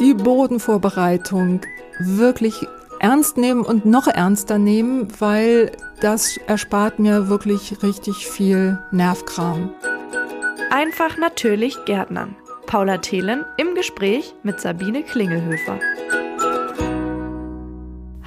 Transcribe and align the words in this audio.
die 0.00 0.14
Bodenvorbereitung 0.14 1.60
wirklich 1.98 2.66
ernst 3.00 3.36
nehmen 3.36 3.62
und 3.62 3.86
noch 3.86 4.06
ernster 4.06 4.58
nehmen, 4.58 5.08
weil 5.18 5.72
das 6.00 6.36
erspart 6.46 6.98
mir 6.98 7.28
wirklich 7.28 7.82
richtig 7.82 8.26
viel 8.26 8.78
Nervkram. 8.90 9.70
Einfach 10.70 11.16
natürlich 11.16 11.84
Gärtnern. 11.84 12.36
Paula 12.66 12.98
Thelen 12.98 13.44
im 13.56 13.74
Gespräch 13.74 14.34
mit 14.42 14.60
Sabine 14.60 15.02
Klingelhöfer. 15.02 15.78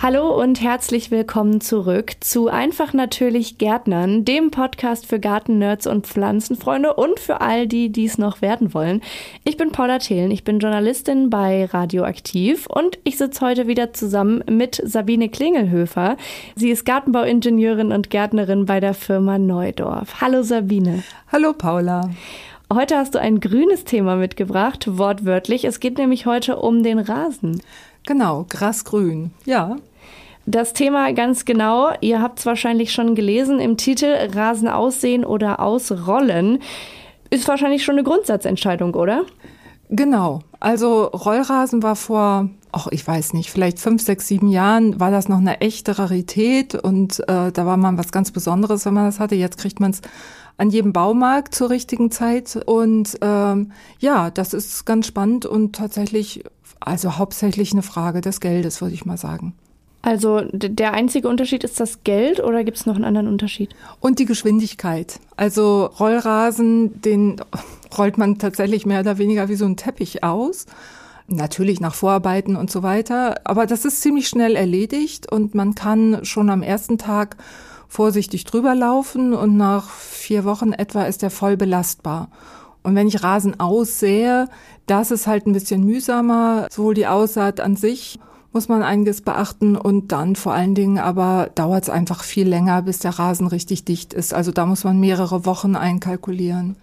Hallo 0.01 0.41
und 0.41 0.61
herzlich 0.61 1.11
willkommen 1.11 1.59
zurück 1.59 2.13
zu 2.21 2.47
Einfach 2.47 2.93
natürlich 2.93 3.57
Gärtnern, 3.57 4.23
dem 4.23 4.49
Podcast 4.49 5.05
für 5.05 5.19
Gartennerds 5.19 5.87
und 5.87 6.07
Pflanzenfreunde 6.07 6.93
und 6.93 7.19
für 7.19 7.41
all 7.41 7.67
die, 7.67 7.91
die 7.91 8.05
es 8.05 8.17
noch 8.17 8.41
werden 8.41 8.73
wollen. 8.73 9.01
Ich 9.43 9.57
bin 9.57 9.73
Paula 9.73 9.99
Thelen, 9.99 10.31
ich 10.31 10.45
bin 10.45 10.59
Journalistin 10.59 11.29
bei 11.29 11.65
Radioaktiv 11.65 12.65
und 12.67 12.97
ich 13.03 13.17
sitze 13.17 13.45
heute 13.45 13.67
wieder 13.67 13.91
zusammen 13.91 14.41
mit 14.49 14.81
Sabine 14.85 15.27
Klingelhöfer. 15.27 16.15
Sie 16.55 16.69
ist 16.69 16.85
Gartenbauingenieurin 16.85 17.91
und 17.91 18.09
Gärtnerin 18.09 18.65
bei 18.65 18.79
der 18.79 18.93
Firma 18.93 19.37
Neudorf. 19.37 20.21
Hallo 20.21 20.43
Sabine. 20.43 21.03
Hallo 21.29 21.51
Paula. 21.51 22.09
Heute 22.71 22.95
hast 22.95 23.15
du 23.15 23.19
ein 23.19 23.41
grünes 23.41 23.83
Thema 23.83 24.15
mitgebracht, 24.15 24.97
wortwörtlich. 24.97 25.65
Es 25.65 25.81
geht 25.81 25.97
nämlich 25.97 26.25
heute 26.25 26.55
um 26.55 26.83
den 26.83 26.99
Rasen. 26.99 27.61
Genau, 28.05 28.45
grasgrün. 28.47 29.31
Ja, 29.45 29.75
das 30.49 30.73
Thema 30.73 31.13
ganz 31.13 31.45
genau, 31.45 31.91
ihr 32.01 32.21
habt 32.21 32.39
es 32.39 32.45
wahrscheinlich 32.45 32.91
schon 32.91 33.13
gelesen 33.13 33.59
im 33.59 33.77
Titel 33.77 34.15
Rasen 34.33 34.67
aussehen 34.67 35.23
oder 35.23 35.59
ausrollen. 35.59 36.59
Ist 37.29 37.47
wahrscheinlich 37.47 37.83
schon 37.83 37.95
eine 37.95 38.03
Grundsatzentscheidung, 38.03 38.95
oder? 38.95 39.25
Genau. 39.89 40.39
Also 40.59 41.03
Rollrasen 41.03 41.83
war 41.83 41.95
vor, 41.95 42.49
ach 42.71 42.87
ich 42.89 43.07
weiß 43.07 43.33
nicht, 43.33 43.51
vielleicht 43.51 43.79
fünf, 43.79 44.01
sechs, 44.01 44.27
sieben 44.27 44.47
Jahren 44.47 44.99
war 44.99 45.11
das 45.11 45.29
noch 45.29 45.37
eine 45.37 45.61
echte 45.61 45.99
Rarität 45.99 46.73
und 46.73 47.19
äh, 47.29 47.51
da 47.51 47.65
war 47.65 47.77
man 47.77 47.97
was 47.99 48.11
ganz 48.11 48.31
Besonderes, 48.31 48.85
wenn 48.85 48.95
man 48.95 49.05
das 49.05 49.19
hatte. 49.19 49.35
Jetzt 49.35 49.59
kriegt 49.59 49.79
man 49.79 49.91
es 49.91 50.01
an 50.57 50.71
jedem 50.71 50.93
Baumarkt 50.93 51.53
zur 51.53 51.69
richtigen 51.69 52.09
Zeit 52.09 52.59
und 52.65 53.17
ähm, 53.21 53.71
ja, 53.99 54.31
das 54.31 54.53
ist 54.53 54.85
ganz 54.85 55.05
spannend 55.05 55.45
und 55.45 55.75
tatsächlich, 55.75 56.43
also 56.79 57.17
hauptsächlich 57.17 57.71
eine 57.71 57.83
Frage 57.83 58.21
des 58.21 58.39
Geldes, 58.41 58.81
würde 58.81 58.95
ich 58.95 59.05
mal 59.05 59.17
sagen. 59.17 59.53
Also 60.01 60.41
der 60.53 60.93
einzige 60.93 61.27
Unterschied 61.27 61.63
ist 61.63 61.79
das 61.79 62.03
Geld 62.03 62.39
oder 62.39 62.63
gibt 62.63 62.77
es 62.77 62.85
noch 62.85 62.95
einen 62.95 63.03
anderen 63.03 63.27
Unterschied? 63.27 63.75
Und 63.99 64.19
die 64.19 64.25
Geschwindigkeit. 64.25 65.19
Also 65.35 65.85
Rollrasen, 65.99 67.01
den 67.01 67.41
rollt 67.97 68.17
man 68.17 68.37
tatsächlich 68.37 68.85
mehr 68.85 69.01
oder 69.01 69.17
weniger 69.17 69.49
wie 69.49 69.55
so 69.55 69.65
ein 69.65 69.75
Teppich 69.75 70.23
aus. 70.23 70.67
Natürlich 71.27 71.79
nach 71.79 71.93
Vorarbeiten 71.93 72.55
und 72.55 72.71
so 72.71 72.81
weiter. 72.81 73.41
Aber 73.43 73.65
das 73.65 73.85
ist 73.85 74.01
ziemlich 74.01 74.27
schnell 74.27 74.55
erledigt 74.55 75.31
und 75.31 75.53
man 75.53 75.75
kann 75.75 76.23
schon 76.23 76.49
am 76.49 76.63
ersten 76.63 76.97
Tag 76.97 77.35
vorsichtig 77.87 78.45
drüber 78.45 78.75
laufen 78.75 79.33
und 79.33 79.57
nach 79.57 79.89
vier 79.89 80.45
Wochen 80.45 80.71
etwa 80.71 81.03
ist 81.03 81.23
er 81.23 81.29
voll 81.29 81.57
belastbar. 81.57 82.29
Und 82.83 82.95
wenn 82.95 83.07
ich 83.07 83.23
Rasen 83.23 83.59
aussähe, 83.59 84.47
das 84.85 85.11
ist 85.11 85.27
halt 85.27 85.45
ein 85.45 85.53
bisschen 85.53 85.83
mühsamer, 85.83 86.67
sowohl 86.71 86.93
die 86.93 87.07
Aussaat 87.07 87.59
an 87.59 87.75
sich 87.75 88.19
muss 88.51 88.67
man 88.67 88.83
einiges 88.83 89.21
beachten 89.21 89.75
und 89.75 90.11
dann 90.11 90.35
vor 90.35 90.53
allen 90.53 90.75
Dingen 90.75 90.97
aber 90.97 91.49
dauert 91.55 91.83
es 91.83 91.89
einfach 91.89 92.23
viel 92.23 92.47
länger, 92.47 92.81
bis 92.81 92.99
der 92.99 93.17
Rasen 93.19 93.47
richtig 93.47 93.85
dicht 93.85 94.13
ist. 94.13 94.33
Also 94.33 94.51
da 94.51 94.65
muss 94.65 94.83
man 94.83 94.99
mehrere 94.99 95.45
Wochen 95.45 95.75
einkalkulieren. 95.75 96.75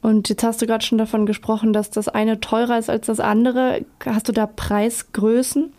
Und 0.00 0.28
jetzt 0.28 0.42
hast 0.42 0.60
du 0.60 0.66
gerade 0.66 0.84
schon 0.84 0.98
davon 0.98 1.26
gesprochen, 1.26 1.72
dass 1.72 1.90
das 1.90 2.08
eine 2.08 2.40
teurer 2.40 2.78
ist 2.78 2.90
als 2.90 3.06
das 3.06 3.20
andere. 3.20 3.84
Hast 4.04 4.28
du 4.28 4.32
da 4.32 4.46
Preisgrößen? 4.46 5.72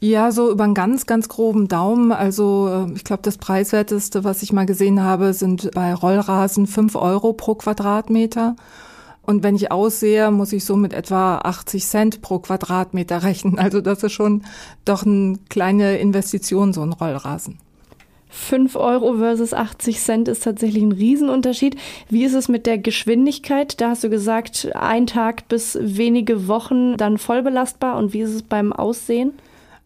Ja, 0.00 0.30
so 0.30 0.50
über 0.50 0.64
einen 0.64 0.74
ganz, 0.74 1.06
ganz 1.06 1.28
groben 1.28 1.66
Daumen. 1.66 2.12
Also 2.12 2.86
äh, 2.88 2.92
ich 2.94 3.04
glaube, 3.04 3.22
das 3.22 3.36
preiswerteste, 3.36 4.22
was 4.22 4.42
ich 4.42 4.52
mal 4.52 4.64
gesehen 4.64 5.02
habe, 5.02 5.34
sind 5.34 5.70
bei 5.74 5.92
Rollrasen 5.92 6.66
fünf 6.66 6.94
Euro 6.94 7.32
pro 7.32 7.56
Quadratmeter. 7.56 8.54
Und 9.28 9.42
wenn 9.42 9.56
ich 9.56 9.70
aussehe, 9.70 10.30
muss 10.30 10.54
ich 10.54 10.64
so 10.64 10.74
mit 10.74 10.94
etwa 10.94 11.36
80 11.36 11.84
Cent 11.84 12.22
pro 12.22 12.38
Quadratmeter 12.38 13.22
rechnen. 13.24 13.58
Also 13.58 13.82
das 13.82 14.02
ist 14.02 14.12
schon 14.12 14.42
doch 14.86 15.04
eine 15.04 15.36
kleine 15.50 15.98
Investition, 15.98 16.72
so 16.72 16.80
ein 16.80 16.94
Rollrasen. 16.94 17.58
5 18.30 18.74
Euro 18.76 19.18
versus 19.18 19.52
80 19.52 20.00
Cent 20.00 20.28
ist 20.28 20.44
tatsächlich 20.44 20.82
ein 20.82 20.92
Riesenunterschied. 20.92 21.76
Wie 22.08 22.24
ist 22.24 22.32
es 22.32 22.48
mit 22.48 22.64
der 22.64 22.78
Geschwindigkeit? 22.78 23.78
Da 23.82 23.90
hast 23.90 24.02
du 24.02 24.08
gesagt, 24.08 24.70
ein 24.74 25.06
Tag 25.06 25.46
bis 25.48 25.78
wenige 25.78 26.48
Wochen 26.48 26.96
dann 26.96 27.18
voll 27.18 27.42
belastbar. 27.42 27.98
Und 27.98 28.14
wie 28.14 28.22
ist 28.22 28.32
es 28.32 28.42
beim 28.42 28.72
Aussehen? 28.72 29.34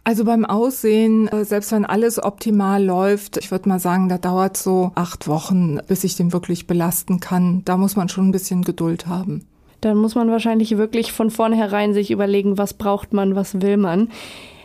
Also 0.04 0.24
beim 0.24 0.44
Aussehen, 0.44 1.28
äh, 1.28 1.44
selbst 1.44 1.70
wenn 1.70 1.84
alles 1.84 2.22
optimal 2.22 2.84
läuft, 2.84 3.36
ich 3.36 3.50
würde 3.52 3.68
mal 3.68 3.78
sagen, 3.78 4.08
da 4.08 4.18
dauert 4.18 4.56
so 4.56 4.90
acht 4.96 5.28
Wochen, 5.28 5.78
bis 5.86 6.02
ich 6.02 6.16
den 6.16 6.32
wirklich 6.32 6.66
belasten 6.66 7.20
kann. 7.20 7.62
Da 7.64 7.76
muss 7.76 7.94
man 7.94 8.08
schon 8.08 8.28
ein 8.28 8.32
bisschen 8.32 8.62
Geduld 8.62 9.06
haben. 9.06 9.46
Dann 9.80 9.96
muss 9.96 10.14
man 10.14 10.30
wahrscheinlich 10.30 10.76
wirklich 10.76 11.12
von 11.12 11.30
vornherein 11.30 11.94
sich 11.94 12.10
überlegen, 12.10 12.58
was 12.58 12.74
braucht 12.74 13.12
man, 13.12 13.36
was 13.36 13.60
will 13.60 13.76
man. 13.76 14.10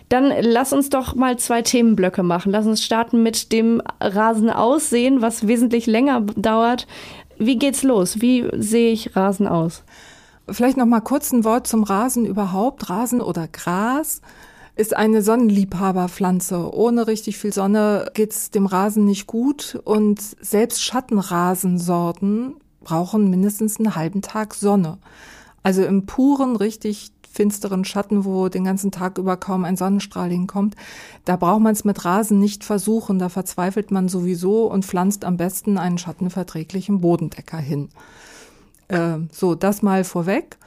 Dann 0.09 0.31
lass 0.41 0.73
uns 0.73 0.89
doch 0.89 1.15
mal 1.15 1.37
zwei 1.37 1.61
Themenblöcke 1.61 2.23
machen. 2.23 2.51
Lass 2.51 2.65
uns 2.65 2.83
starten 2.83 3.21
mit 3.21 3.51
dem 3.51 3.81
Rasen 3.99 4.49
aussehen, 4.49 5.21
was 5.21 5.47
wesentlich 5.47 5.85
länger 5.85 6.21
dauert. 6.21 6.87
Wie 7.37 7.57
geht's 7.57 7.83
los? 7.83 8.21
Wie 8.21 8.47
sehe 8.57 8.91
ich 8.91 9.15
Rasen 9.15 9.47
aus? 9.47 9.83
Vielleicht 10.49 10.77
noch 10.77 10.85
mal 10.85 11.01
kurz 11.01 11.31
ein 11.31 11.43
Wort 11.43 11.67
zum 11.67 11.83
Rasen 11.83 12.25
überhaupt. 12.25 12.89
Rasen 12.89 13.21
oder 13.21 13.47
Gras 13.47 14.21
ist 14.77 14.95
eine 14.95 15.21
Sonnenliebhaberpflanze. 15.21 16.73
Ohne 16.73 17.07
richtig 17.07 17.37
viel 17.37 17.51
Sonne 17.51 18.11
geht's 18.13 18.51
dem 18.51 18.65
Rasen 18.65 19.05
nicht 19.05 19.27
gut 19.27 19.79
und 19.83 20.21
selbst 20.21 20.83
Schattenrasensorten 20.83 22.55
brauchen 22.81 23.29
mindestens 23.29 23.79
einen 23.79 23.95
halben 23.95 24.21
Tag 24.21 24.53
Sonne. 24.53 24.99
Also 25.63 25.83
im 25.83 26.05
puren, 26.05 26.55
richtig 26.55 27.11
finsteren 27.37 27.85
Schatten, 27.85 28.25
wo 28.25 28.49
den 28.49 28.63
ganzen 28.63 28.91
Tag 28.91 29.17
über 29.17 29.37
kaum 29.37 29.65
ein 29.65 29.77
Sonnenstrahl 29.77 30.29
hinkommt, 30.29 30.75
da 31.25 31.35
braucht 31.35 31.61
man 31.61 31.73
es 31.73 31.83
mit 31.83 32.05
Rasen 32.05 32.39
nicht 32.39 32.63
versuchen. 32.63 33.19
Da 33.19 33.29
verzweifelt 33.29 33.91
man 33.91 34.09
sowieso 34.09 34.65
und 34.65 34.85
pflanzt 34.85 35.25
am 35.25 35.37
besten 35.37 35.77
einen 35.77 35.97
schattenverträglichen 35.97 37.01
Bodendecker 37.01 37.57
hin. 37.57 37.89
Äh, 38.87 39.17
so, 39.31 39.55
das 39.55 39.81
mal 39.81 40.03
vorweg. 40.03 40.57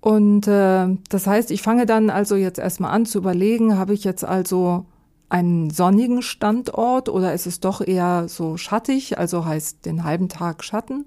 Und 0.00 0.46
äh, 0.46 0.86
das 1.08 1.26
heißt, 1.26 1.50
ich 1.50 1.62
fange 1.62 1.86
dann 1.86 2.10
also 2.10 2.36
jetzt 2.36 2.58
erstmal 2.58 2.92
an 2.92 3.06
zu 3.06 3.18
überlegen, 3.18 3.78
habe 3.78 3.94
ich 3.94 4.04
jetzt 4.04 4.24
also 4.24 4.86
einen 5.28 5.70
sonnigen 5.70 6.22
Standort 6.22 7.08
oder 7.08 7.34
ist 7.34 7.46
es 7.46 7.60
doch 7.60 7.80
eher 7.80 8.28
so 8.28 8.56
schattig, 8.56 9.18
also 9.18 9.44
heißt 9.44 9.84
den 9.84 10.04
halben 10.04 10.28
Tag 10.28 10.64
Schatten. 10.64 11.04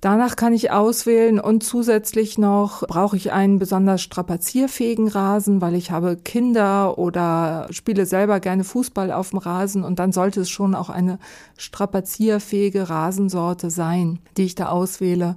Danach 0.00 0.34
kann 0.34 0.52
ich 0.52 0.72
auswählen 0.72 1.38
und 1.38 1.62
zusätzlich 1.62 2.36
noch 2.36 2.82
brauche 2.88 3.16
ich 3.16 3.30
einen 3.30 3.60
besonders 3.60 4.02
strapazierfähigen 4.02 5.06
Rasen, 5.06 5.60
weil 5.60 5.76
ich 5.76 5.92
habe 5.92 6.16
Kinder 6.16 6.98
oder 6.98 7.68
spiele 7.70 8.04
selber 8.04 8.40
gerne 8.40 8.64
Fußball 8.64 9.12
auf 9.12 9.30
dem 9.30 9.38
Rasen 9.38 9.84
und 9.84 10.00
dann 10.00 10.10
sollte 10.10 10.40
es 10.40 10.50
schon 10.50 10.74
auch 10.74 10.90
eine 10.90 11.20
strapazierfähige 11.56 12.90
Rasensorte 12.90 13.70
sein, 13.70 14.18
die 14.36 14.42
ich 14.42 14.56
da 14.56 14.70
auswähle. 14.70 15.36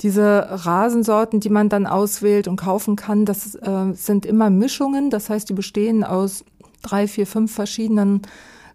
Diese 0.00 0.46
Rasensorten, 0.50 1.40
die 1.40 1.50
man 1.50 1.68
dann 1.68 1.86
auswählt 1.86 2.48
und 2.48 2.56
kaufen 2.56 2.96
kann, 2.96 3.24
das 3.24 3.54
äh, 3.54 3.92
sind 3.92 4.26
immer 4.26 4.50
Mischungen. 4.50 5.10
Das 5.10 5.30
heißt, 5.30 5.48
die 5.48 5.54
bestehen 5.54 6.04
aus 6.04 6.44
drei, 6.82 7.06
vier, 7.06 7.26
fünf 7.26 7.54
verschiedenen 7.54 8.22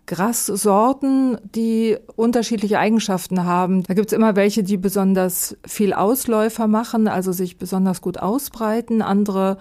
Grassorten, 0.09 1.37
die 1.53 1.97
unterschiedliche 2.15 2.79
Eigenschaften 2.79 3.43
haben. 3.43 3.83
Da 3.83 3.93
gibt's 3.93 4.11
immer 4.11 4.35
welche, 4.35 4.63
die 4.63 4.77
besonders 4.77 5.55
viel 5.67 5.93
Ausläufer 5.93 6.67
machen, 6.67 7.07
also 7.07 7.31
sich 7.31 7.59
besonders 7.59 8.01
gut 8.01 8.17
ausbreiten. 8.17 9.03
Andere 9.03 9.57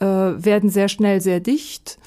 äh, 0.00 0.06
werden 0.06 0.68
sehr 0.70 0.88
schnell 0.88 1.20
sehr 1.20 1.38
dicht. 1.38 1.98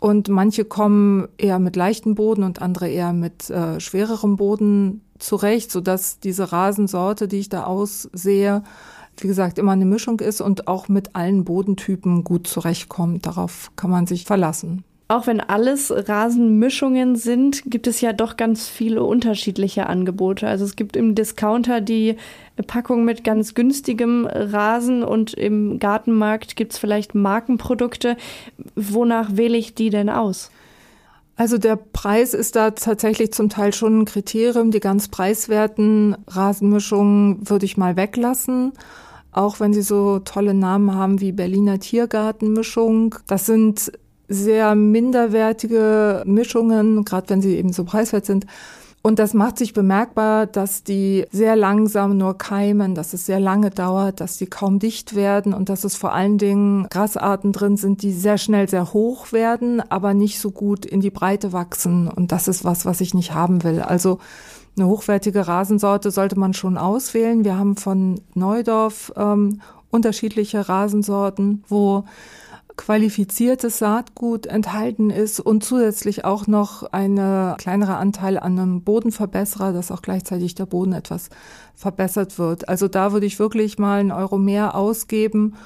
Und 0.00 0.28
manche 0.28 0.64
kommen 0.64 1.28
eher 1.38 1.60
mit 1.60 1.76
leichtem 1.76 2.16
Boden 2.16 2.42
und 2.42 2.60
andere 2.60 2.88
eher 2.88 3.12
mit 3.12 3.48
äh, 3.48 3.78
schwererem 3.78 4.36
Boden 4.36 5.02
zurecht, 5.22 5.70
sodass 5.70 6.20
diese 6.20 6.52
Rasensorte, 6.52 7.28
die 7.28 7.38
ich 7.38 7.48
da 7.48 7.64
aussehe, 7.64 8.62
wie 9.18 9.28
gesagt, 9.28 9.58
immer 9.58 9.72
eine 9.72 9.84
Mischung 9.84 10.20
ist 10.20 10.40
und 10.40 10.66
auch 10.68 10.88
mit 10.88 11.14
allen 11.14 11.44
Bodentypen 11.44 12.24
gut 12.24 12.46
zurechtkommt. 12.46 13.26
Darauf 13.26 13.70
kann 13.76 13.90
man 13.90 14.06
sich 14.06 14.24
verlassen. 14.24 14.84
Auch 15.10 15.26
wenn 15.26 15.40
alles 15.40 15.92
Rasenmischungen 15.92 17.16
sind, 17.16 17.64
gibt 17.66 17.88
es 17.88 18.00
ja 18.00 18.12
doch 18.12 18.36
ganz 18.36 18.68
viele 18.68 19.02
unterschiedliche 19.02 19.88
Angebote. 19.88 20.46
Also 20.46 20.64
es 20.64 20.76
gibt 20.76 20.94
im 20.94 21.16
Discounter 21.16 21.80
die 21.80 22.14
Packung 22.68 23.04
mit 23.04 23.24
ganz 23.24 23.54
günstigem 23.54 24.26
Rasen 24.26 25.02
und 25.02 25.34
im 25.34 25.80
Gartenmarkt 25.80 26.54
gibt 26.54 26.74
es 26.74 26.78
vielleicht 26.78 27.16
Markenprodukte. 27.16 28.16
Wonach 28.76 29.36
wähle 29.36 29.58
ich 29.58 29.74
die 29.74 29.90
denn 29.90 30.10
aus? 30.10 30.52
Also 31.40 31.56
der 31.56 31.76
Preis 31.76 32.34
ist 32.34 32.54
da 32.54 32.72
tatsächlich 32.72 33.32
zum 33.32 33.48
Teil 33.48 33.72
schon 33.72 34.00
ein 34.00 34.04
Kriterium. 34.04 34.70
Die 34.70 34.78
ganz 34.78 35.08
preiswerten 35.08 36.14
Rasenmischungen 36.26 37.48
würde 37.48 37.64
ich 37.64 37.78
mal 37.78 37.96
weglassen. 37.96 38.72
auch 39.32 39.58
wenn 39.58 39.72
sie 39.72 39.80
so 39.80 40.18
tolle 40.18 40.52
Namen 40.52 40.94
haben 40.94 41.20
wie 41.22 41.32
Berliner 41.32 41.78
Tiergartenmischung. 41.78 43.14
Das 43.26 43.46
sind 43.46 43.90
sehr 44.28 44.74
minderwertige 44.74 46.24
Mischungen, 46.26 47.06
gerade 47.06 47.30
wenn 47.30 47.40
sie 47.40 47.56
eben 47.56 47.72
so 47.72 47.84
preiswert 47.84 48.26
sind. 48.26 48.44
Und 49.02 49.18
das 49.18 49.32
macht 49.32 49.56
sich 49.56 49.72
bemerkbar, 49.72 50.46
dass 50.46 50.84
die 50.84 51.24
sehr 51.30 51.56
langsam 51.56 52.18
nur 52.18 52.36
keimen, 52.36 52.94
dass 52.94 53.14
es 53.14 53.24
sehr 53.24 53.40
lange 53.40 53.70
dauert, 53.70 54.20
dass 54.20 54.36
die 54.36 54.46
kaum 54.46 54.78
dicht 54.78 55.14
werden 55.14 55.54
und 55.54 55.70
dass 55.70 55.84
es 55.84 55.96
vor 55.96 56.12
allen 56.12 56.36
Dingen 56.36 56.86
Grasarten 56.90 57.52
drin 57.52 57.78
sind, 57.78 58.02
die 58.02 58.12
sehr 58.12 58.36
schnell 58.36 58.68
sehr 58.68 58.92
hoch 58.92 59.32
werden, 59.32 59.80
aber 59.90 60.12
nicht 60.12 60.38
so 60.38 60.50
gut 60.50 60.84
in 60.84 61.00
die 61.00 61.10
Breite 61.10 61.54
wachsen. 61.54 62.08
Und 62.08 62.30
das 62.30 62.46
ist 62.46 62.62
was, 62.62 62.84
was 62.84 63.00
ich 63.00 63.14
nicht 63.14 63.32
haben 63.32 63.64
will. 63.64 63.80
Also 63.80 64.18
eine 64.76 64.86
hochwertige 64.86 65.48
Rasensorte 65.48 66.10
sollte 66.10 66.38
man 66.38 66.52
schon 66.52 66.76
auswählen. 66.76 67.42
Wir 67.44 67.56
haben 67.56 67.76
von 67.76 68.20
Neudorf 68.34 69.12
ähm, 69.16 69.62
unterschiedliche 69.90 70.68
Rasensorten, 70.68 71.64
wo 71.68 72.04
qualifiziertes 72.80 73.78
Saatgut 73.78 74.46
enthalten 74.46 75.10
ist 75.10 75.38
und 75.38 75.62
zusätzlich 75.62 76.24
auch 76.24 76.46
noch 76.46 76.82
ein 76.92 77.16
kleinerer 77.58 77.98
Anteil 77.98 78.38
an 78.38 78.58
einem 78.58 78.82
Bodenverbesserer, 78.82 79.74
dass 79.74 79.90
auch 79.90 80.00
gleichzeitig 80.00 80.54
der 80.54 80.64
Boden 80.64 80.94
etwas 80.94 81.28
verbessert 81.74 82.38
wird. 82.38 82.70
Also 82.70 82.88
da 82.88 83.12
würde 83.12 83.26
ich 83.26 83.38
wirklich 83.38 83.78
mal 83.78 84.00
einen 84.00 84.12
Euro 84.12 84.38
mehr 84.38 84.74
ausgeben 84.74 85.56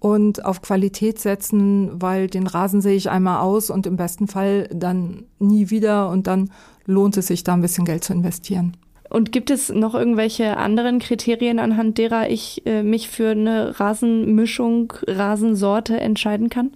und 0.00 0.44
auf 0.44 0.62
Qualität 0.62 1.20
setzen, 1.20 1.90
weil 2.02 2.26
den 2.26 2.48
Rasen 2.48 2.80
sehe 2.80 2.96
ich 2.96 3.08
einmal 3.08 3.38
aus 3.38 3.70
und 3.70 3.86
im 3.86 3.96
besten 3.96 4.26
Fall 4.26 4.68
dann 4.74 5.26
nie 5.38 5.70
wieder 5.70 6.10
und 6.10 6.26
dann 6.26 6.50
lohnt 6.86 7.16
es 7.16 7.28
sich 7.28 7.44
da 7.44 7.54
ein 7.54 7.62
bisschen 7.62 7.84
Geld 7.84 8.02
zu 8.02 8.12
investieren. 8.12 8.76
Und 9.14 9.30
gibt 9.30 9.50
es 9.50 9.68
noch 9.68 9.94
irgendwelche 9.94 10.56
anderen 10.56 10.98
Kriterien, 10.98 11.60
anhand 11.60 11.98
derer 11.98 12.30
ich 12.30 12.66
äh, 12.66 12.82
mich 12.82 13.08
für 13.08 13.30
eine 13.30 13.78
Rasenmischung, 13.78 14.92
Rasensorte 15.06 16.00
entscheiden 16.00 16.50
kann? 16.50 16.72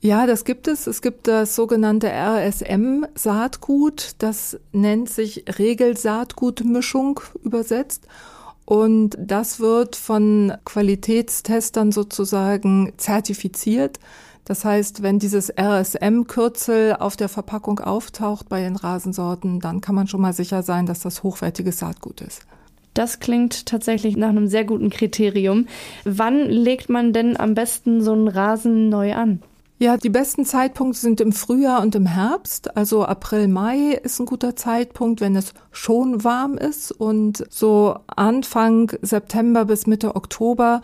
Ja, 0.00 0.26
das 0.26 0.46
gibt 0.46 0.68
es. 0.68 0.86
Es 0.86 1.02
gibt 1.02 1.28
das 1.28 1.54
sogenannte 1.54 2.10
RSM-Saatgut. 2.10 4.12
Das 4.20 4.58
nennt 4.72 5.10
sich 5.10 5.44
Regelsaatgutmischung 5.58 7.20
übersetzt. 7.44 8.08
Und 8.64 9.14
das 9.20 9.60
wird 9.60 9.96
von 9.96 10.54
Qualitätstestern 10.64 11.92
sozusagen 11.92 12.94
zertifiziert. 12.96 13.98
Das 14.48 14.64
heißt, 14.64 15.02
wenn 15.02 15.18
dieses 15.18 15.52
RSM-Kürzel 15.60 16.96
auf 16.98 17.16
der 17.16 17.28
Verpackung 17.28 17.80
auftaucht 17.80 18.48
bei 18.48 18.62
den 18.62 18.76
Rasensorten, 18.76 19.60
dann 19.60 19.82
kann 19.82 19.94
man 19.94 20.06
schon 20.06 20.22
mal 20.22 20.32
sicher 20.32 20.62
sein, 20.62 20.86
dass 20.86 21.00
das 21.00 21.22
hochwertiges 21.22 21.80
Saatgut 21.80 22.22
ist. 22.22 22.40
Das 22.94 23.20
klingt 23.20 23.66
tatsächlich 23.66 24.16
nach 24.16 24.30
einem 24.30 24.48
sehr 24.48 24.64
guten 24.64 24.88
Kriterium. 24.88 25.66
Wann 26.04 26.46
legt 26.46 26.88
man 26.88 27.12
denn 27.12 27.38
am 27.38 27.52
besten 27.52 28.00
so 28.00 28.12
einen 28.12 28.26
Rasen 28.26 28.88
neu 28.88 29.12
an? 29.12 29.42
Ja, 29.80 29.98
die 29.98 30.08
besten 30.08 30.46
Zeitpunkte 30.46 30.98
sind 30.98 31.20
im 31.20 31.32
Frühjahr 31.32 31.82
und 31.82 31.94
im 31.94 32.06
Herbst. 32.06 32.74
Also 32.74 33.04
April, 33.04 33.48
Mai 33.48 34.00
ist 34.02 34.18
ein 34.18 34.24
guter 34.24 34.56
Zeitpunkt, 34.56 35.20
wenn 35.20 35.36
es 35.36 35.52
schon 35.72 36.24
warm 36.24 36.56
ist. 36.56 36.90
Und 36.90 37.44
so 37.50 37.96
Anfang 38.06 38.92
September 39.02 39.66
bis 39.66 39.86
Mitte 39.86 40.16
Oktober 40.16 40.80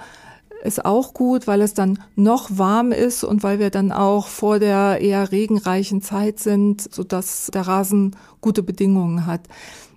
ist 0.64 0.84
auch 0.84 1.14
gut, 1.14 1.46
weil 1.46 1.60
es 1.60 1.74
dann 1.74 1.98
noch 2.16 2.48
warm 2.58 2.90
ist 2.90 3.22
und 3.22 3.42
weil 3.42 3.58
wir 3.58 3.70
dann 3.70 3.92
auch 3.92 4.26
vor 4.26 4.58
der 4.58 5.00
eher 5.00 5.30
regenreichen 5.30 6.02
Zeit 6.02 6.40
sind, 6.40 6.82
so 6.92 7.04
dass 7.04 7.50
der 7.52 7.62
Rasen 7.62 8.16
gute 8.40 8.62
Bedingungen 8.62 9.26
hat. 9.26 9.42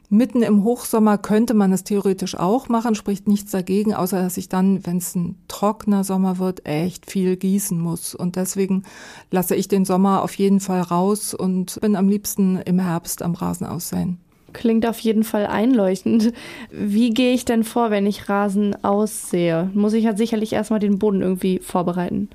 Mitten 0.10 0.42
im 0.42 0.64
Hochsommer 0.64 1.18
könnte 1.18 1.54
man 1.54 1.74
es 1.74 1.84
theoretisch 1.84 2.36
auch 2.36 2.70
machen, 2.70 2.96
spricht 2.96 3.28
nichts 3.28 3.52
dagegen, 3.52 3.94
außer 3.94 4.22
dass 4.22 4.38
ich 4.38 4.48
dann, 4.48 4.86
wenn 4.86 4.98
es 4.98 5.16
ein 5.16 5.36
trockener 5.50 6.06
Sommer 6.06 6.38
wird, 6.38 6.66
echt 6.66 7.12
viel 7.12 7.36
gießen 7.36 7.78
muss. 7.78 8.16
Und 8.16 8.38
deswegen 8.38 8.84
lasse 9.32 9.56
ich 9.56 9.68
den 9.68 9.84
Sommer 9.84 10.22
auf 10.22 10.34
jeden 10.36 10.62
Fall 10.62 10.82
raus 10.82 11.34
und 11.34 11.80
bin 11.82 11.98
am 11.98 12.08
liebsten 12.08 12.58
im 12.58 12.80
Herbst 12.80 13.22
am 13.22 13.36
Rasen 13.36 13.68
aussehen. 13.68 14.20
Klingt 14.54 14.86
auf 14.86 15.00
jeden 15.00 15.24
Fall 15.24 15.46
einleuchtend. 15.46 16.34
Wie 16.72 17.12
gehe 17.12 17.34
ich 17.34 17.46
denn 17.46 17.64
vor, 17.64 17.92
wenn 17.92 18.06
ich 18.06 18.30
Rasen 18.30 18.84
aussehe? 18.84 19.70
Muss 19.74 19.94
ich 19.94 20.06
ja 20.06 20.16
sicherlich 20.16 20.54
erstmal 20.54 20.80
den 20.80 21.00
Boden 21.00 21.22
irgendwie 21.22 21.60
vorbereiten. 21.60 22.30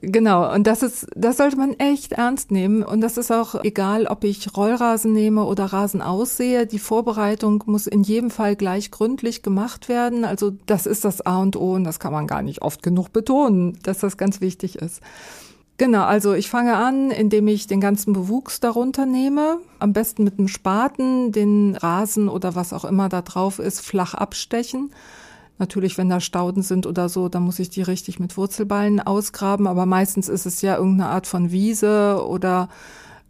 Genau, 0.00 0.54
und 0.54 0.68
das 0.68 0.84
ist, 0.84 1.08
das 1.16 1.38
sollte 1.38 1.56
man 1.56 1.72
echt 1.74 2.12
ernst 2.12 2.52
nehmen. 2.52 2.84
Und 2.84 3.00
das 3.00 3.16
ist 3.16 3.32
auch 3.32 3.64
egal, 3.64 4.06
ob 4.06 4.22
ich 4.22 4.56
Rollrasen 4.56 5.12
nehme 5.12 5.44
oder 5.44 5.64
Rasen 5.64 6.02
aussehe. 6.02 6.66
Die 6.68 6.78
Vorbereitung 6.78 7.64
muss 7.66 7.88
in 7.88 8.04
jedem 8.04 8.30
Fall 8.30 8.54
gleich 8.54 8.92
gründlich 8.92 9.42
gemacht 9.42 9.88
werden. 9.88 10.24
Also 10.24 10.52
das 10.66 10.86
ist 10.86 11.04
das 11.04 11.26
A 11.26 11.40
und 11.42 11.56
O 11.56 11.72
und 11.72 11.82
das 11.82 11.98
kann 11.98 12.12
man 12.12 12.28
gar 12.28 12.42
nicht 12.42 12.62
oft 12.62 12.84
genug 12.84 13.12
betonen, 13.12 13.76
dass 13.82 13.98
das 13.98 14.16
ganz 14.16 14.40
wichtig 14.40 14.76
ist. 14.76 15.00
Genau, 15.78 16.02
also 16.02 16.34
ich 16.34 16.50
fange 16.50 16.76
an, 16.76 17.12
indem 17.12 17.46
ich 17.46 17.68
den 17.68 17.80
ganzen 17.80 18.12
Bewuchs 18.12 18.58
darunter 18.58 19.06
nehme, 19.06 19.58
am 19.78 19.92
besten 19.92 20.24
mit 20.24 20.36
einem 20.36 20.48
Spaten, 20.48 21.30
den 21.30 21.76
Rasen 21.76 22.28
oder 22.28 22.56
was 22.56 22.72
auch 22.72 22.84
immer 22.84 23.08
da 23.08 23.22
drauf 23.22 23.60
ist, 23.60 23.80
flach 23.80 24.12
abstechen. 24.12 24.90
Natürlich, 25.58 25.96
wenn 25.96 26.08
da 26.08 26.18
Stauden 26.18 26.62
sind 26.62 26.84
oder 26.84 27.08
so, 27.08 27.28
dann 27.28 27.44
muss 27.44 27.60
ich 27.60 27.70
die 27.70 27.82
richtig 27.82 28.18
mit 28.18 28.36
Wurzelballen 28.36 28.98
ausgraben, 28.98 29.68
aber 29.68 29.86
meistens 29.86 30.28
ist 30.28 30.46
es 30.46 30.62
ja 30.62 30.76
irgendeine 30.76 31.10
Art 31.10 31.28
von 31.28 31.52
Wiese 31.52 32.26
oder 32.26 32.68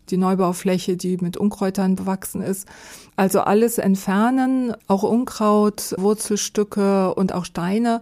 die 0.09 0.17
Neubaufläche, 0.17 0.97
die 0.97 1.19
mit 1.19 1.37
Unkräutern 1.37 1.97
bewachsen 1.97 2.41
ist. 2.41 2.67
Also 3.15 3.41
alles 3.41 3.77
entfernen, 3.77 4.75
auch 4.87 5.03
Unkraut, 5.03 5.95
Wurzelstücke 5.99 7.15
und 7.15 7.35
auch 7.35 7.45
Steine 7.45 8.01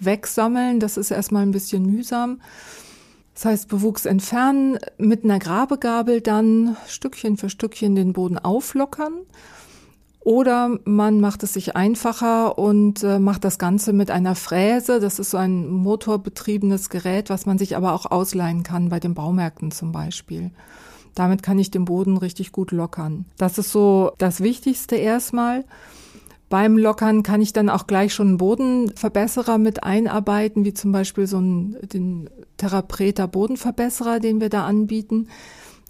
wegsammeln. 0.00 0.80
Das 0.80 0.96
ist 0.96 1.12
erstmal 1.12 1.42
ein 1.42 1.52
bisschen 1.52 1.86
mühsam. 1.86 2.40
Das 3.34 3.44
heißt, 3.46 3.68
Bewuchs 3.68 4.06
entfernen, 4.06 4.78
mit 4.96 5.24
einer 5.24 5.38
Grabegabel 5.38 6.20
dann 6.20 6.76
Stückchen 6.86 7.36
für 7.36 7.50
Stückchen 7.50 7.96
den 7.96 8.12
Boden 8.12 8.38
auflockern. 8.38 9.12
Oder 10.20 10.78
man 10.84 11.20
macht 11.20 11.42
es 11.42 11.52
sich 11.52 11.76
einfacher 11.76 12.58
und 12.58 13.02
äh, 13.02 13.18
macht 13.18 13.44
das 13.44 13.58
Ganze 13.58 13.92
mit 13.92 14.10
einer 14.10 14.34
Fräse. 14.34 14.98
Das 14.98 15.18
ist 15.18 15.30
so 15.30 15.36
ein 15.36 15.68
motorbetriebenes 15.68 16.88
Gerät, 16.88 17.28
was 17.28 17.44
man 17.44 17.58
sich 17.58 17.76
aber 17.76 17.92
auch 17.92 18.06
ausleihen 18.06 18.62
kann 18.62 18.88
bei 18.88 19.00
den 19.00 19.12
Baumärkten 19.12 19.70
zum 19.70 19.92
Beispiel. 19.92 20.50
Damit 21.14 21.42
kann 21.42 21.58
ich 21.58 21.70
den 21.70 21.84
Boden 21.84 22.16
richtig 22.16 22.52
gut 22.52 22.72
lockern. 22.72 23.26
Das 23.36 23.58
ist 23.58 23.70
so 23.70 24.12
das 24.16 24.40
Wichtigste 24.40 24.96
erstmal. 24.96 25.64
Beim 26.48 26.76
Lockern 26.76 27.22
kann 27.22 27.40
ich 27.40 27.52
dann 27.52 27.68
auch 27.68 27.86
gleich 27.86 28.14
schon 28.14 28.28
einen 28.28 28.36
Bodenverbesserer 28.36 29.58
mit 29.58 29.82
einarbeiten, 29.82 30.64
wie 30.64 30.74
zum 30.74 30.92
Beispiel 30.92 31.26
so 31.26 31.38
einen, 31.38 31.76
den 31.82 32.30
Therapreta 32.58 33.26
Bodenverbesserer, 33.26 34.20
den 34.20 34.40
wir 34.40 34.50
da 34.50 34.66
anbieten. 34.66 35.28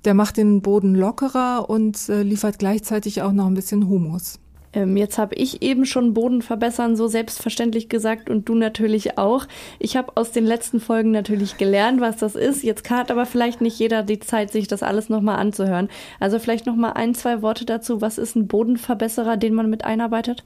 Der 0.05 0.15
macht 0.15 0.37
den 0.37 0.63
Boden 0.63 0.95
lockerer 0.95 1.69
und 1.69 2.09
äh, 2.09 2.23
liefert 2.23 2.59
gleichzeitig 2.59 3.23
auch 3.23 3.33
noch 3.33 3.47
ein 3.47 3.55
bisschen 3.55 3.89
Humus. 3.89 4.39
Ähm, 4.75 4.97
jetzt 4.97 5.19
habe 5.19 5.35
ich 5.37 5.63
eben 5.63 5.87
schon 5.87 6.15
Boden 6.15 6.43
verbessern 6.43 6.97
so 6.97 7.07
selbstverständlich 7.07 7.89
gesagt 7.89 8.29
und 8.29 8.49
du 8.49 8.55
natürlich 8.55 9.19
auch. 9.19 9.47
Ich 9.79 9.97
habe 9.97 10.13
aus 10.17 10.33
den 10.33 10.45
letzten 10.45 10.81
Folgen 10.81 11.11
natürlich 11.11 11.57
gelernt, 11.57 12.01
was 12.01 12.17
das 12.17 12.35
ist. 12.35 12.63
Jetzt 12.63 12.91
hat 12.91 13.11
aber 13.11 13.27
vielleicht 13.27 13.61
nicht 13.61 13.79
jeder 13.79 14.03
die 14.03 14.21
Zeit, 14.21 14.51
sich 14.51 14.69
das 14.69 14.83
alles 14.83 15.09
nochmal 15.09 15.39
anzuhören. 15.39 15.89
Also 16.21 16.39
vielleicht 16.39 16.67
nochmal 16.67 16.93
ein, 16.95 17.15
zwei 17.15 17.43
Worte 17.43 17.65
dazu. 17.65 18.01
Was 18.01 18.19
ist 18.19 18.37
ein 18.37 18.49
Bodenverbesserer, 18.49 19.37
den 19.37 19.55
man 19.55 19.71
mit 19.71 19.85
einarbeitet? 19.85 20.45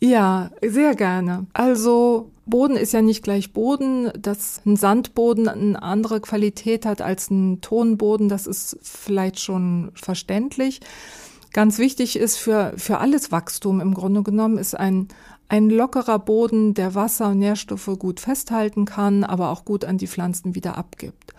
Ja, 0.00 0.50
sehr 0.62 0.94
gerne. 0.94 1.46
Also 1.52 2.30
Boden 2.46 2.76
ist 2.76 2.92
ja 2.92 3.02
nicht 3.02 3.22
gleich 3.22 3.52
Boden. 3.52 4.10
Dass 4.18 4.60
ein 4.64 4.76
Sandboden 4.76 5.48
eine 5.48 5.82
andere 5.82 6.20
Qualität 6.20 6.86
hat 6.86 7.02
als 7.02 7.30
ein 7.30 7.60
Tonboden, 7.60 8.28
das 8.28 8.46
ist 8.46 8.78
vielleicht 8.82 9.40
schon 9.40 9.90
verständlich. 9.94 10.80
Ganz 11.52 11.78
wichtig 11.78 12.16
ist 12.16 12.36
für, 12.36 12.74
für 12.76 12.98
alles 12.98 13.32
Wachstum 13.32 13.80
im 13.80 13.94
Grunde 13.94 14.22
genommen 14.22 14.58
ist 14.58 14.78
ein, 14.78 15.08
ein 15.48 15.70
lockerer 15.70 16.18
Boden, 16.18 16.74
der 16.74 16.94
Wasser 16.94 17.30
und 17.30 17.38
Nährstoffe 17.38 17.90
gut 17.98 18.20
festhalten 18.20 18.84
kann, 18.84 19.24
aber 19.24 19.50
auch 19.50 19.64
gut 19.64 19.84
an 19.84 19.98
die 19.98 20.06
Pflanzen 20.06 20.54
wieder 20.54 20.76
abgibt. 20.76 21.34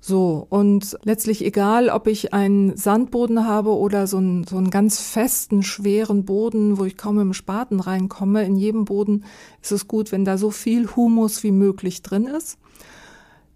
So, 0.00 0.46
und 0.48 0.96
letztlich 1.02 1.44
egal, 1.44 1.88
ob 1.88 2.06
ich 2.06 2.32
einen 2.32 2.76
Sandboden 2.76 3.46
habe 3.46 3.76
oder 3.76 4.06
so 4.06 4.18
einen, 4.18 4.44
so 4.44 4.56
einen 4.56 4.70
ganz 4.70 5.00
festen, 5.00 5.64
schweren 5.64 6.24
Boden, 6.24 6.78
wo 6.78 6.84
ich 6.84 6.96
kaum 6.96 7.18
dem 7.18 7.34
Spaten 7.34 7.80
reinkomme, 7.80 8.44
in 8.44 8.56
jedem 8.56 8.84
Boden 8.84 9.24
ist 9.60 9.72
es 9.72 9.88
gut, 9.88 10.12
wenn 10.12 10.24
da 10.24 10.38
so 10.38 10.50
viel 10.50 10.94
Humus 10.94 11.42
wie 11.42 11.50
möglich 11.50 12.02
drin 12.02 12.26
ist. 12.26 12.58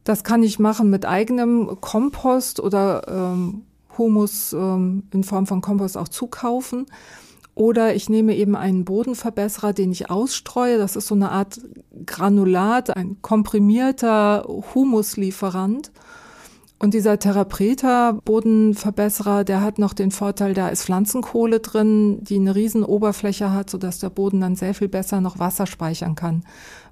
Das 0.03 0.25
kann 0.25 0.43
ich 0.43 0.59
machen 0.59 0.91
mit 0.91 1.07
eigenem 1.07 1.81
Kompost 1.81 2.59
oder 2.59 3.07
ähm, 3.07 3.63
Humus 3.99 4.53
ähm, 4.53 5.05
in 5.13 5.25
Form 5.25 5.47
von 5.47 5.61
Kompost 5.61 5.97
auch 5.97 6.09
zukaufen. 6.09 6.87
Oder 7.55 7.95
ich 7.95 8.09
nehme 8.09 8.35
eben 8.35 8.57
einen 8.57 8.85
Bodenverbesserer, 8.85 9.73
den 9.73 9.93
ich 9.93 10.11
ausstreue. 10.11 10.79
Das 10.79 10.97
ist 10.97 11.07
so 11.07 11.15
eine 11.15 11.31
Art 11.31 11.61
Granulat, 12.07 12.97
ein 12.97 13.21
komprimierter 13.21 14.47
Humuslieferant. 14.75 15.93
Und 16.83 16.95
dieser 16.95 17.19
Therapreta 17.19 18.19
Bodenverbesserer, 18.25 19.45
der 19.45 19.61
hat 19.61 19.79
noch 19.79 19.93
den 19.93 20.11
Vorteil, 20.11 20.53
da 20.53 20.69
ist 20.69 20.83
Pflanzenkohle 20.85 21.61
drin, 21.61 22.25
die 22.25 22.35
eine 22.35 22.57
riesen 22.57 22.83
Oberfläche 22.83 23.53
hat, 23.53 23.71
sodass 23.71 24.01
der 24.01 24.11
Boden 24.11 24.41
dann 24.41 24.57
sehr 24.57 24.75
viel 24.75 24.89
besser 24.89 25.21
noch 25.21 25.39
Wasser 25.39 25.69
speichern 25.69 26.17
kann. 26.17 26.43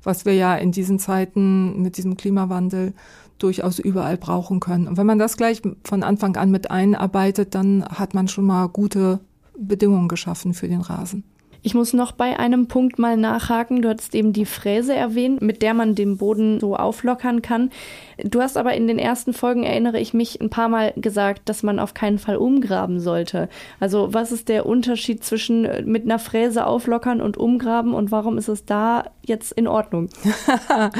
Was 0.05 0.25
wir 0.27 0.35
ja 0.35 0.55
in 0.55 0.71
diesen 0.71 1.01
Zeiten 1.01 1.83
mit 1.83 1.97
diesem 1.97 2.17
Klimawandel 2.17 2.95
durchaus 3.43 3.79
überall 3.79 4.17
brauchen 4.17 4.61
können. 4.61 4.87
Und 4.87 4.97
wenn 4.97 5.07
man 5.07 5.19
das 5.19 5.37
gleich 5.37 5.63
von 5.85 6.03
Anfang 6.03 6.37
an 6.37 6.51
mit 6.51 6.71
einarbeitet, 6.71 7.55
dann 7.55 7.85
hat 7.85 8.15
man 8.15 8.29
schon 8.29 8.47
mal 8.47 8.69
gute 8.69 9.21
Bedingungen 9.59 10.09
geschaffen 10.09 10.55
für 10.55 10.69
den 10.69 10.81
Rasen. 10.81 11.25
Ich 11.63 11.75
muss 11.75 11.93
noch 11.93 12.13
bei 12.13 12.39
einem 12.39 12.69
Punkt 12.69 12.99
mal 12.99 13.17
nachhaken. 13.17 13.83
Du 13.83 13.89
hattest 13.89 14.15
eben 14.15 14.33
die 14.33 14.47
Fräse 14.47 14.95
erwähnt, 14.95 15.43
mit 15.43 15.61
der 15.61 15.75
man 15.75 15.95
den 15.95 16.17
Boden 16.17 16.59
so 16.59 16.75
auflockern 16.75 17.43
kann. 17.43 17.71
Du 18.19 18.41
hast 18.41 18.57
aber 18.57 18.75
in 18.75 18.87
den 18.87 18.99
ersten 18.99 19.33
Folgen, 19.33 19.65
erinnere 19.65 20.01
ich 20.01 20.15
mich, 20.15 20.41
ein 20.41 20.51
paar 20.51 20.69
Mal 20.69 20.93
gesagt, 20.97 21.49
dass 21.49 21.63
man 21.63 21.79
auf 21.79 21.93
keinen 21.93 22.19
Fall 22.19 22.37
umgraben 22.37 22.99
sollte. 22.99 23.49
Also 23.79 24.13
was 24.13 24.33
ist 24.33 24.49
der 24.49 24.65
Unterschied 24.67 25.23
zwischen 25.23 25.65
äh, 25.65 25.83
mit 25.83 26.05
einer 26.05 26.19
Fräse 26.19 26.67
auflockern 26.67 27.21
und 27.21 27.37
umgraben 27.37 27.95
und 27.95 28.11
warum 28.11 28.39
ist 28.39 28.49
es 28.49 28.65
da 28.65 29.05
jetzt 29.23 29.53
in 29.53 29.69
Ordnung? 29.69 30.09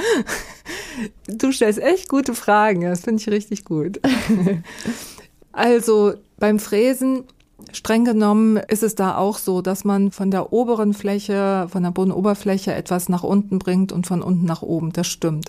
du 1.27 1.53
stellst 1.53 1.79
echt 1.79 2.09
gute 2.09 2.35
Fragen. 2.35 2.83
Das 2.83 3.01
finde 3.03 3.23
ich 3.23 3.29
richtig 3.31 3.65
gut. 3.65 4.01
also 5.53 6.15
beim 6.39 6.59
Fräsen 6.59 7.25
Streng 7.73 8.05
genommen 8.05 8.57
ist 8.57 8.83
es 8.83 8.95
da 8.95 9.17
auch 9.17 9.39
so, 9.39 9.63
dass 9.63 9.85
man 9.85 10.11
von 10.11 10.31
der 10.31 10.53
oberen 10.53 10.95
Fläche, 10.95 11.67
von 11.71 11.83
der 11.83 11.91
Bodenoberfläche 11.91 12.75
etwas 12.75 13.09
nach 13.09 13.23
unten 13.23 13.59
bringt 13.59 13.93
und 13.93 14.07
von 14.07 14.23
unten 14.23 14.45
nach 14.45 14.63
oben. 14.63 14.93
Das 14.93 15.07
stimmt. 15.07 15.49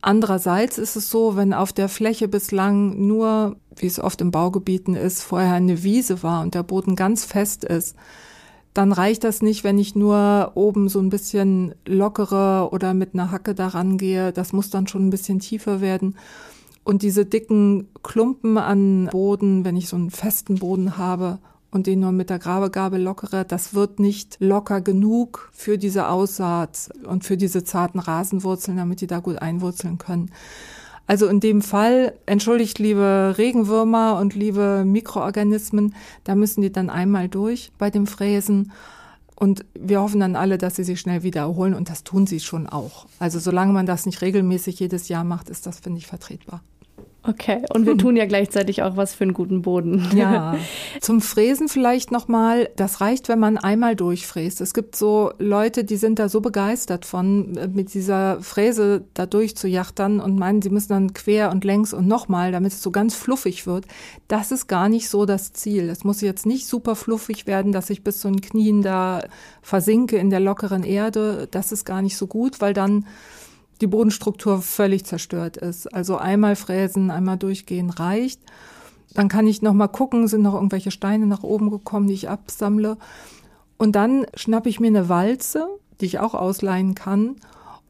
Andererseits 0.00 0.78
ist 0.78 0.96
es 0.96 1.10
so, 1.10 1.36
wenn 1.36 1.52
auf 1.52 1.72
der 1.72 1.88
Fläche 1.88 2.28
bislang 2.28 3.06
nur, 3.06 3.56
wie 3.74 3.86
es 3.86 3.98
oft 3.98 4.20
in 4.20 4.30
Baugebieten 4.30 4.94
ist, 4.94 5.22
vorher 5.22 5.54
eine 5.54 5.82
Wiese 5.82 6.22
war 6.22 6.42
und 6.42 6.54
der 6.54 6.62
Boden 6.62 6.96
ganz 6.96 7.24
fest 7.24 7.64
ist, 7.64 7.96
dann 8.72 8.92
reicht 8.92 9.24
das 9.24 9.40
nicht, 9.40 9.64
wenn 9.64 9.78
ich 9.78 9.96
nur 9.96 10.52
oben 10.54 10.88
so 10.88 11.00
ein 11.00 11.08
bisschen 11.08 11.74
lockere 11.86 12.68
oder 12.72 12.92
mit 12.92 13.14
einer 13.14 13.30
Hacke 13.30 13.54
daran 13.54 13.96
gehe. 13.96 14.32
Das 14.32 14.52
muss 14.52 14.68
dann 14.68 14.86
schon 14.86 15.06
ein 15.06 15.10
bisschen 15.10 15.38
tiefer 15.38 15.80
werden. 15.80 16.14
Und 16.86 17.02
diese 17.02 17.26
dicken 17.26 17.88
Klumpen 18.04 18.58
an 18.58 19.08
Boden, 19.10 19.64
wenn 19.64 19.76
ich 19.76 19.88
so 19.88 19.96
einen 19.96 20.12
festen 20.12 20.60
Boden 20.60 20.96
habe 20.96 21.40
und 21.72 21.88
den 21.88 21.98
nur 21.98 22.12
mit 22.12 22.30
der 22.30 22.38
Grabegabel 22.38 23.02
lockere, 23.02 23.44
das 23.44 23.74
wird 23.74 23.98
nicht 23.98 24.36
locker 24.38 24.80
genug 24.80 25.50
für 25.52 25.78
diese 25.78 26.06
Aussaat 26.08 26.90
und 27.04 27.24
für 27.24 27.36
diese 27.36 27.64
zarten 27.64 27.98
Rasenwurzeln, 27.98 28.76
damit 28.76 29.00
die 29.00 29.08
da 29.08 29.18
gut 29.18 29.38
einwurzeln 29.38 29.98
können. 29.98 30.30
Also 31.08 31.26
in 31.26 31.40
dem 31.40 31.60
Fall, 31.60 32.12
entschuldigt 32.24 32.78
liebe 32.78 33.34
Regenwürmer 33.36 34.20
und 34.20 34.36
liebe 34.36 34.84
Mikroorganismen, 34.86 35.92
da 36.22 36.36
müssen 36.36 36.62
die 36.62 36.70
dann 36.70 36.88
einmal 36.88 37.28
durch 37.28 37.72
bei 37.78 37.90
dem 37.90 38.06
Fräsen. 38.06 38.70
Und 39.34 39.64
wir 39.74 40.00
hoffen 40.00 40.20
dann 40.20 40.36
alle, 40.36 40.56
dass 40.56 40.76
sie 40.76 40.84
sich 40.84 41.00
schnell 41.00 41.24
wieder 41.24 41.40
erholen 41.40 41.74
und 41.74 41.90
das 41.90 42.04
tun 42.04 42.28
sie 42.28 42.38
schon 42.38 42.68
auch. 42.68 43.06
Also 43.18 43.40
solange 43.40 43.72
man 43.72 43.86
das 43.86 44.06
nicht 44.06 44.22
regelmäßig 44.22 44.78
jedes 44.78 45.08
Jahr 45.08 45.24
macht, 45.24 45.50
ist 45.50 45.66
das, 45.66 45.80
finde 45.80 45.98
ich, 45.98 46.06
vertretbar. 46.06 46.62
Okay, 47.28 47.62
und 47.74 47.86
wir 47.86 47.98
tun 47.98 48.16
ja 48.16 48.26
gleichzeitig 48.26 48.82
auch 48.82 48.96
was 48.96 49.14
für 49.14 49.24
einen 49.24 49.32
guten 49.32 49.62
Boden. 49.62 50.08
Ja. 50.14 50.56
Zum 51.00 51.20
Fräsen 51.20 51.68
vielleicht 51.68 52.12
nochmal, 52.12 52.68
das 52.76 53.00
reicht, 53.00 53.28
wenn 53.28 53.38
man 53.38 53.58
einmal 53.58 53.96
durchfräst. 53.96 54.60
Es 54.60 54.74
gibt 54.74 54.94
so 54.94 55.32
Leute, 55.38 55.84
die 55.84 55.96
sind 55.96 56.18
da 56.18 56.28
so 56.28 56.40
begeistert 56.40 57.04
von, 57.04 57.56
äh, 57.56 57.68
mit 57.68 57.94
dieser 57.94 58.40
Fräse 58.40 59.04
da 59.14 59.26
durchzujachtern 59.26 60.20
und 60.20 60.38
meinen, 60.38 60.62
sie 60.62 60.70
müssen 60.70 60.90
dann 60.90 61.14
quer 61.14 61.50
und 61.50 61.64
längs 61.64 61.92
und 61.92 62.06
nochmal, 62.06 62.52
damit 62.52 62.72
es 62.72 62.82
so 62.82 62.90
ganz 62.90 63.14
fluffig 63.14 63.66
wird. 63.66 63.86
Das 64.28 64.52
ist 64.52 64.68
gar 64.68 64.88
nicht 64.88 65.08
so 65.08 65.26
das 65.26 65.52
Ziel. 65.52 65.88
Es 65.88 66.04
muss 66.04 66.20
jetzt 66.20 66.46
nicht 66.46 66.66
super 66.66 66.94
fluffig 66.94 67.46
werden, 67.46 67.72
dass 67.72 67.90
ich 67.90 68.04
bis 68.04 68.18
zu 68.18 68.28
den 68.28 68.40
Knien 68.40 68.82
da 68.82 69.24
versinke 69.62 70.16
in 70.16 70.30
der 70.30 70.40
lockeren 70.40 70.84
Erde. 70.84 71.48
Das 71.50 71.72
ist 71.72 71.84
gar 71.84 72.02
nicht 72.02 72.16
so 72.16 72.26
gut, 72.26 72.60
weil 72.60 72.72
dann 72.72 73.04
die 73.80 73.86
Bodenstruktur 73.86 74.62
völlig 74.62 75.04
zerstört 75.04 75.56
ist. 75.56 75.92
Also 75.92 76.16
einmal 76.16 76.56
fräsen, 76.56 77.10
einmal 77.10 77.36
durchgehen 77.36 77.90
reicht. 77.90 78.40
Dann 79.14 79.28
kann 79.28 79.46
ich 79.46 79.62
noch 79.62 79.72
mal 79.72 79.88
gucken, 79.88 80.28
sind 80.28 80.42
noch 80.42 80.54
irgendwelche 80.54 80.90
Steine 80.90 81.26
nach 81.26 81.42
oben 81.42 81.70
gekommen, 81.70 82.06
die 82.06 82.14
ich 82.14 82.28
absammle. 82.28 82.98
Und 83.78 83.92
dann 83.96 84.26
schnappe 84.34 84.68
ich 84.68 84.80
mir 84.80 84.88
eine 84.88 85.08
Walze, 85.08 85.68
die 86.00 86.06
ich 86.06 86.18
auch 86.18 86.34
ausleihen 86.34 86.94
kann 86.94 87.36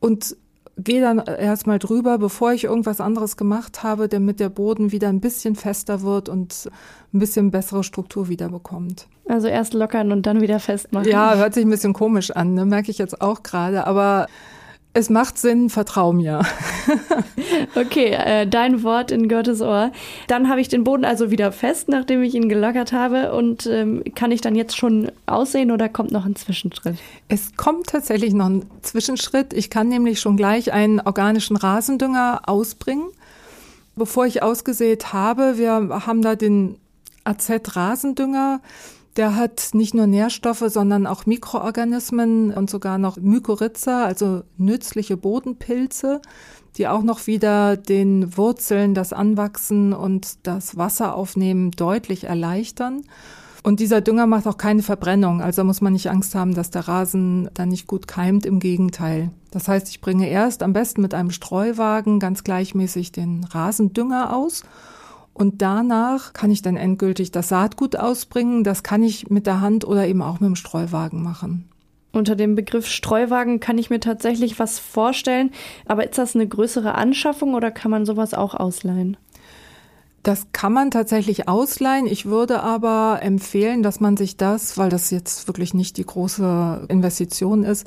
und 0.00 0.37
gehe 0.78 1.00
dann 1.00 1.19
erstmal 1.19 1.78
drüber, 1.78 2.19
bevor 2.19 2.52
ich 2.52 2.64
irgendwas 2.64 3.00
anderes 3.00 3.37
gemacht 3.37 3.83
habe, 3.83 4.09
damit 4.09 4.40
der 4.40 4.50
Boden 4.50 4.93
wieder 4.93 5.09
ein 5.09 5.21
bisschen 5.21 5.57
fester 5.57 6.02
wird 6.02 6.28
und 6.28 6.69
ein 7.14 7.19
bisschen 7.19 7.50
bessere 7.50 7.83
Struktur 7.83 8.28
wieder 8.28 8.50
bekommt. 8.50 9.09
Also 9.26 9.49
erst 9.49 9.75
lockern 9.75 10.12
und 10.12 10.26
dann 10.26 10.40
wieder 10.40 10.61
festmachen. 10.61 11.09
Ja, 11.09 11.35
hört 11.37 11.55
sich 11.55 11.64
ein 11.64 11.71
bisschen 11.71 11.95
komisch 11.95 12.31
an, 12.31 12.55
ne? 12.55 12.66
merke 12.66 12.90
ich 12.90 12.99
jetzt 12.99 13.21
auch 13.23 13.43
gerade, 13.43 13.87
aber 13.87 14.26
es 14.97 15.11
macht 15.11 15.37
Sinn, 15.37 15.69
vertrau 15.69 16.15
mir. 16.15 16.41
okay, 17.75 18.12
äh, 18.12 18.47
dein 18.47 18.83
Wort 18.83 19.11
in 19.11 19.29
Gottes 19.29 19.61
Ohr. 19.61 19.93
Dann 20.26 20.49
habe 20.49 20.62
ich 20.62 20.69
den 20.69 20.85
Boden 20.85 21.05
also 21.05 21.31
wieder 21.31 21.53
fest, 21.53 21.91
nachdem 21.91 22.23
ich 22.23 22.35
ihn 22.35 22.49
gelockert 22.49 22.93
habe. 22.93 23.35
Und 23.35 23.67
ähm, 23.67 24.03
kann 24.15 24.33
ich 24.33 24.41
dann 24.41 24.55
jetzt 24.55 24.75
schon 24.75 25.12
aussehen 25.26 25.71
oder 25.71 25.91
kommt 25.91 26.12
noch 26.12 26.25
ein 26.25 26.35
Zwischenschritt? 26.35 26.97
Es 27.29 27.57
kommt 27.57 27.88
tatsächlich 27.88 28.33
noch 28.33 28.47
ein 28.47 28.65
Zwischenschritt. 28.81 29.53
Ich 29.53 29.69
kann 29.69 29.88
nämlich 29.88 30.19
schon 30.19 30.38
gleich 30.38 30.73
einen 30.73 31.00
organischen 31.00 31.57
Rasendünger 31.57 32.41
ausbringen. 32.47 33.09
Bevor 33.97 34.25
ich 34.25 34.43
ausgesät 34.43 35.12
habe, 35.12 35.59
wir 35.59 35.73
haben 36.07 36.23
da 36.23 36.37
den 36.37 36.76
AZ-Rasendünger. 37.25 38.61
Der 39.16 39.35
hat 39.35 39.70
nicht 39.73 39.94
nur 39.94 40.06
Nährstoffe, 40.06 40.64
sondern 40.68 41.06
auch 41.06 41.25
Mikroorganismen 41.25 42.52
und 42.52 42.68
sogar 42.68 42.99
noch 42.99 43.16
Mykorrhiza, 43.16 44.04
also 44.04 44.42
nützliche 44.58 45.16
Bodenpilze, 45.16 46.20
die 46.76 46.87
auch 46.87 47.02
noch 47.02 47.26
wieder 47.26 47.78
den 47.78 48.37
Wurzeln 48.37 48.92
das 48.92 49.14
Anwachsen 49.14 49.94
und 49.94 50.46
das 50.46 50.76
Wasseraufnehmen 50.76 51.70
deutlich 51.70 52.25
erleichtern. 52.25 53.04
Und 53.62 53.80
dieser 53.80 54.02
Dünger 54.02 54.26
macht 54.26 54.46
auch 54.46 54.58
keine 54.58 54.82
Verbrennung, 54.82 55.40
also 55.40 55.64
muss 55.64 55.80
man 55.80 55.94
nicht 55.94 56.11
Angst 56.11 56.35
haben, 56.35 56.54
dass 56.54 56.70
der 56.70 56.87
Rasen 56.87 57.49
dann 57.54 57.70
nicht 57.70 57.87
gut 57.87 58.06
keimt, 58.06 58.44
im 58.44 58.61
Gegenteil. 58.61 59.30
Das 59.50 59.66
heißt, 59.66 59.88
ich 59.88 60.02
bringe 60.02 60.28
erst 60.28 60.62
am 60.62 60.75
besten 60.75 61.00
mit 61.00 61.14
einem 61.14 61.30
Streuwagen 61.30 62.20
ganz 62.20 62.44
gleichmäßig 62.44 63.12
den 63.12 63.44
Rasendünger 63.44 64.37
aus 64.37 64.62
und 65.37 65.61
danach 65.61 66.33
kann 66.33 66.50
ich 66.50 66.62
dann 66.62 66.78
endgültig 66.78 67.31
das 67.31 67.50
Saatgut 67.50 67.97
ausbringen. 67.97 68.64
Das 68.64 68.83
kann 68.83 69.02
ich 69.02 69.28
mit 69.28 69.47
der 69.47 69.61
Hand 69.61 69.85
oder 69.85 70.07
eben 70.07 70.23
auch 70.23 70.40
mit 70.40 70.49
dem 70.49 70.57
Streuwagen 70.57 71.23
machen. 71.23 71.69
Unter 72.12 72.37
dem 72.37 72.55
Begriff 72.55 72.87
Streuwagen 72.87 73.61
kann 73.61 73.76
ich 73.76 73.90
mir 73.90 74.00
tatsächlich 74.00 74.59
was 74.59 74.78
vorstellen. 74.78 75.50
Aber 75.85 76.05
ist 76.05 76.16
das 76.16 76.35
eine 76.35 76.49
größere 76.49 76.95
Anschaffung 76.95 77.52
oder 77.52 77.71
kann 77.71 77.90
man 77.90 78.07
sowas 78.07 78.33
auch 78.33 78.55
ausleihen? 78.55 79.19
Das 80.23 80.47
kann 80.52 80.73
man 80.73 80.90
tatsächlich 80.90 81.49
ausleihen. 81.49 82.07
Ich 82.07 82.25
würde 82.25 82.62
aber 82.62 83.19
empfehlen, 83.21 83.83
dass 83.83 84.00
man 84.00 84.16
sich 84.16 84.38
das, 84.38 84.78
weil 84.78 84.88
das 84.88 85.11
jetzt 85.11 85.49
wirklich 85.49 85.75
nicht 85.75 85.99
die 85.99 86.07
große 86.07 86.87
Investition 86.88 87.62
ist, 87.62 87.87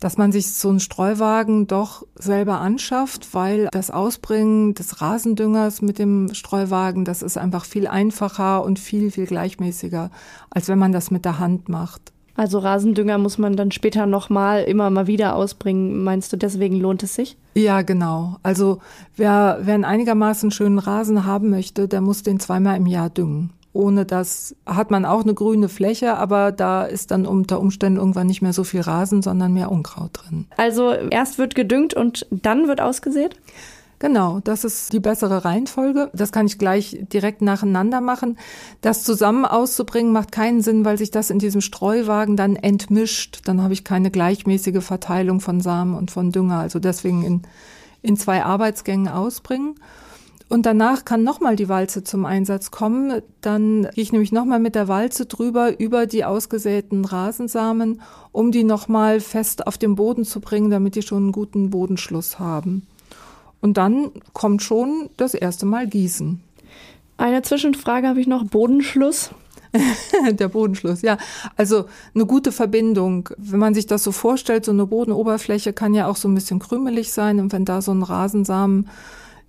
dass 0.00 0.16
man 0.16 0.32
sich 0.32 0.52
so 0.52 0.68
einen 0.68 0.80
Streuwagen 0.80 1.66
doch 1.66 2.06
selber 2.14 2.60
anschafft, 2.60 3.34
weil 3.34 3.68
das 3.72 3.90
Ausbringen 3.90 4.74
des 4.74 5.00
Rasendüngers 5.00 5.82
mit 5.82 5.98
dem 5.98 6.32
Streuwagen, 6.34 7.04
das 7.04 7.22
ist 7.22 7.36
einfach 7.36 7.64
viel 7.64 7.86
einfacher 7.86 8.64
und 8.64 8.78
viel, 8.78 9.10
viel 9.10 9.26
gleichmäßiger, 9.26 10.10
als 10.50 10.68
wenn 10.68 10.78
man 10.78 10.92
das 10.92 11.10
mit 11.10 11.24
der 11.24 11.38
Hand 11.38 11.68
macht. 11.68 12.12
Also 12.36 12.58
Rasendünger 12.58 13.16
muss 13.18 13.38
man 13.38 13.54
dann 13.54 13.70
später 13.70 14.06
nochmal 14.06 14.64
immer 14.64 14.90
mal 14.90 15.06
wieder 15.06 15.36
ausbringen. 15.36 16.02
Meinst 16.02 16.32
du, 16.32 16.36
deswegen 16.36 16.80
lohnt 16.80 17.02
es 17.04 17.14
sich? 17.14 17.36
Ja, 17.54 17.82
genau. 17.82 18.38
Also 18.42 18.80
wer, 19.16 19.60
wer 19.62 19.74
einen 19.74 19.84
einigermaßen 19.84 20.50
schönen 20.50 20.80
Rasen 20.80 21.26
haben 21.26 21.50
möchte, 21.50 21.86
der 21.86 22.00
muss 22.00 22.24
den 22.24 22.40
zweimal 22.40 22.76
im 22.76 22.86
Jahr 22.86 23.08
düngen. 23.08 23.50
Ohne 23.74 24.06
das 24.06 24.54
hat 24.66 24.92
man 24.92 25.04
auch 25.04 25.22
eine 25.22 25.34
grüne 25.34 25.68
Fläche, 25.68 26.16
aber 26.16 26.52
da 26.52 26.84
ist 26.84 27.10
dann 27.10 27.26
unter 27.26 27.58
Umständen 27.58 27.98
irgendwann 27.98 28.28
nicht 28.28 28.40
mehr 28.40 28.52
so 28.52 28.62
viel 28.62 28.80
Rasen, 28.80 29.20
sondern 29.20 29.52
mehr 29.52 29.70
Unkraut 29.70 30.10
drin. 30.14 30.46
Also 30.56 30.92
erst 30.92 31.38
wird 31.38 31.56
gedüngt 31.56 31.92
und 31.92 32.26
dann 32.30 32.68
wird 32.68 32.80
ausgesät? 32.80 33.36
Genau, 33.98 34.40
das 34.44 34.64
ist 34.64 34.92
die 34.92 35.00
bessere 35.00 35.44
Reihenfolge. 35.44 36.10
Das 36.12 36.30
kann 36.30 36.46
ich 36.46 36.58
gleich 36.58 36.98
direkt 37.12 37.42
nacheinander 37.42 38.00
machen. 38.00 38.38
Das 38.80 39.02
zusammen 39.02 39.44
auszubringen 39.44 40.12
macht 40.12 40.30
keinen 40.30 40.60
Sinn, 40.60 40.84
weil 40.84 40.98
sich 40.98 41.10
das 41.10 41.30
in 41.30 41.38
diesem 41.38 41.60
Streuwagen 41.60 42.36
dann 42.36 42.54
entmischt. 42.54 43.40
Dann 43.44 43.62
habe 43.62 43.72
ich 43.72 43.82
keine 43.82 44.10
gleichmäßige 44.10 44.84
Verteilung 44.84 45.40
von 45.40 45.60
Samen 45.60 45.94
und 45.94 46.12
von 46.12 46.30
Dünger. 46.30 46.58
Also 46.58 46.78
deswegen 46.78 47.24
in, 47.24 47.42
in 48.02 48.16
zwei 48.16 48.44
Arbeitsgängen 48.44 49.08
ausbringen. 49.08 49.76
Und 50.48 50.66
danach 50.66 51.04
kann 51.04 51.24
nochmal 51.24 51.56
die 51.56 51.68
Walze 51.68 52.04
zum 52.04 52.26
Einsatz 52.26 52.70
kommen. 52.70 53.22
Dann 53.40 53.82
gehe 53.82 54.02
ich 54.02 54.12
nämlich 54.12 54.30
nochmal 54.30 54.60
mit 54.60 54.74
der 54.74 54.88
Walze 54.88 55.26
drüber 55.26 55.78
über 55.80 56.06
die 56.06 56.24
ausgesäten 56.24 57.04
Rasensamen, 57.04 58.02
um 58.30 58.52
die 58.52 58.64
nochmal 58.64 59.20
fest 59.20 59.66
auf 59.66 59.78
den 59.78 59.94
Boden 59.94 60.24
zu 60.24 60.40
bringen, 60.40 60.70
damit 60.70 60.96
die 60.96 61.02
schon 61.02 61.24
einen 61.24 61.32
guten 61.32 61.70
Bodenschluss 61.70 62.38
haben. 62.38 62.86
Und 63.60 63.78
dann 63.78 64.10
kommt 64.34 64.62
schon 64.62 65.08
das 65.16 65.32
erste 65.32 65.64
Mal 65.64 65.86
Gießen. 65.86 66.40
Eine 67.16 67.42
Zwischenfrage 67.42 68.08
habe 68.08 68.20
ich 68.20 68.26
noch. 68.26 68.44
Bodenschluss. 68.44 69.30
der 70.30 70.48
Bodenschluss, 70.48 71.02
ja. 71.02 71.16
Also 71.56 71.86
eine 72.14 72.26
gute 72.26 72.52
Verbindung. 72.52 73.30
Wenn 73.38 73.58
man 73.58 73.74
sich 73.74 73.86
das 73.86 74.04
so 74.04 74.12
vorstellt, 74.12 74.66
so 74.66 74.72
eine 74.72 74.86
Bodenoberfläche 74.86 75.72
kann 75.72 75.94
ja 75.94 76.06
auch 76.06 76.16
so 76.16 76.28
ein 76.28 76.34
bisschen 76.34 76.58
krümelig 76.58 77.12
sein. 77.12 77.40
Und 77.40 77.52
wenn 77.52 77.64
da 77.64 77.80
so 77.80 77.92
ein 77.92 78.02
Rasensamen, 78.02 78.88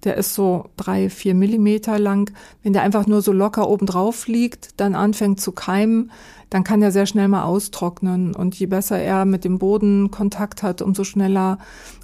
der 0.06 0.16
ist 0.18 0.34
so 0.34 0.70
drei, 0.78 1.10
vier 1.10 1.34
Millimeter 1.34 2.00
lang, 2.00 2.32
wenn 2.64 2.74
der 2.74 2.84
einfach 2.84 3.08
nur 3.08 3.22
so 3.22 3.32
locker 3.32 3.70
oben 3.70 3.86
drauf 3.86 4.28
liegt, 4.28 4.80
dann 4.80 4.96
anfängt 4.96 5.42
zu 5.42 5.52
keimen, 5.52 6.12
dann 6.50 6.64
kann 6.64 6.82
er 6.82 6.92
sehr 6.92 7.06
schnell 7.06 7.28
mal 7.28 7.44
austrocknen. 7.44 8.36
Und 8.36 8.56
je 8.56 8.68
besser 8.68 8.98
er 8.98 9.26
mit 9.26 9.44
dem 9.44 9.60
Boden 9.60 10.12
Kontakt 10.12 10.64
hat, 10.64 10.82
umso 10.82 11.04
schneller 11.04 11.58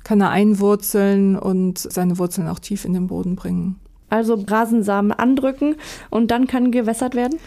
kann 0.03 0.19
er 0.19 0.29
einwurzeln 0.29 1.37
und 1.37 1.77
seine 1.77 2.17
Wurzeln 2.17 2.47
auch 2.47 2.59
tief 2.59 2.83
in 2.83 2.93
den 2.93 3.07
Boden 3.07 3.35
bringen. 3.35 3.79
Also 4.09 4.33
Rasensamen 4.33 5.13
andrücken 5.13 5.75
und 6.09 6.31
dann 6.31 6.47
kann 6.47 6.71
gewässert 6.71 7.15
werden? 7.15 7.39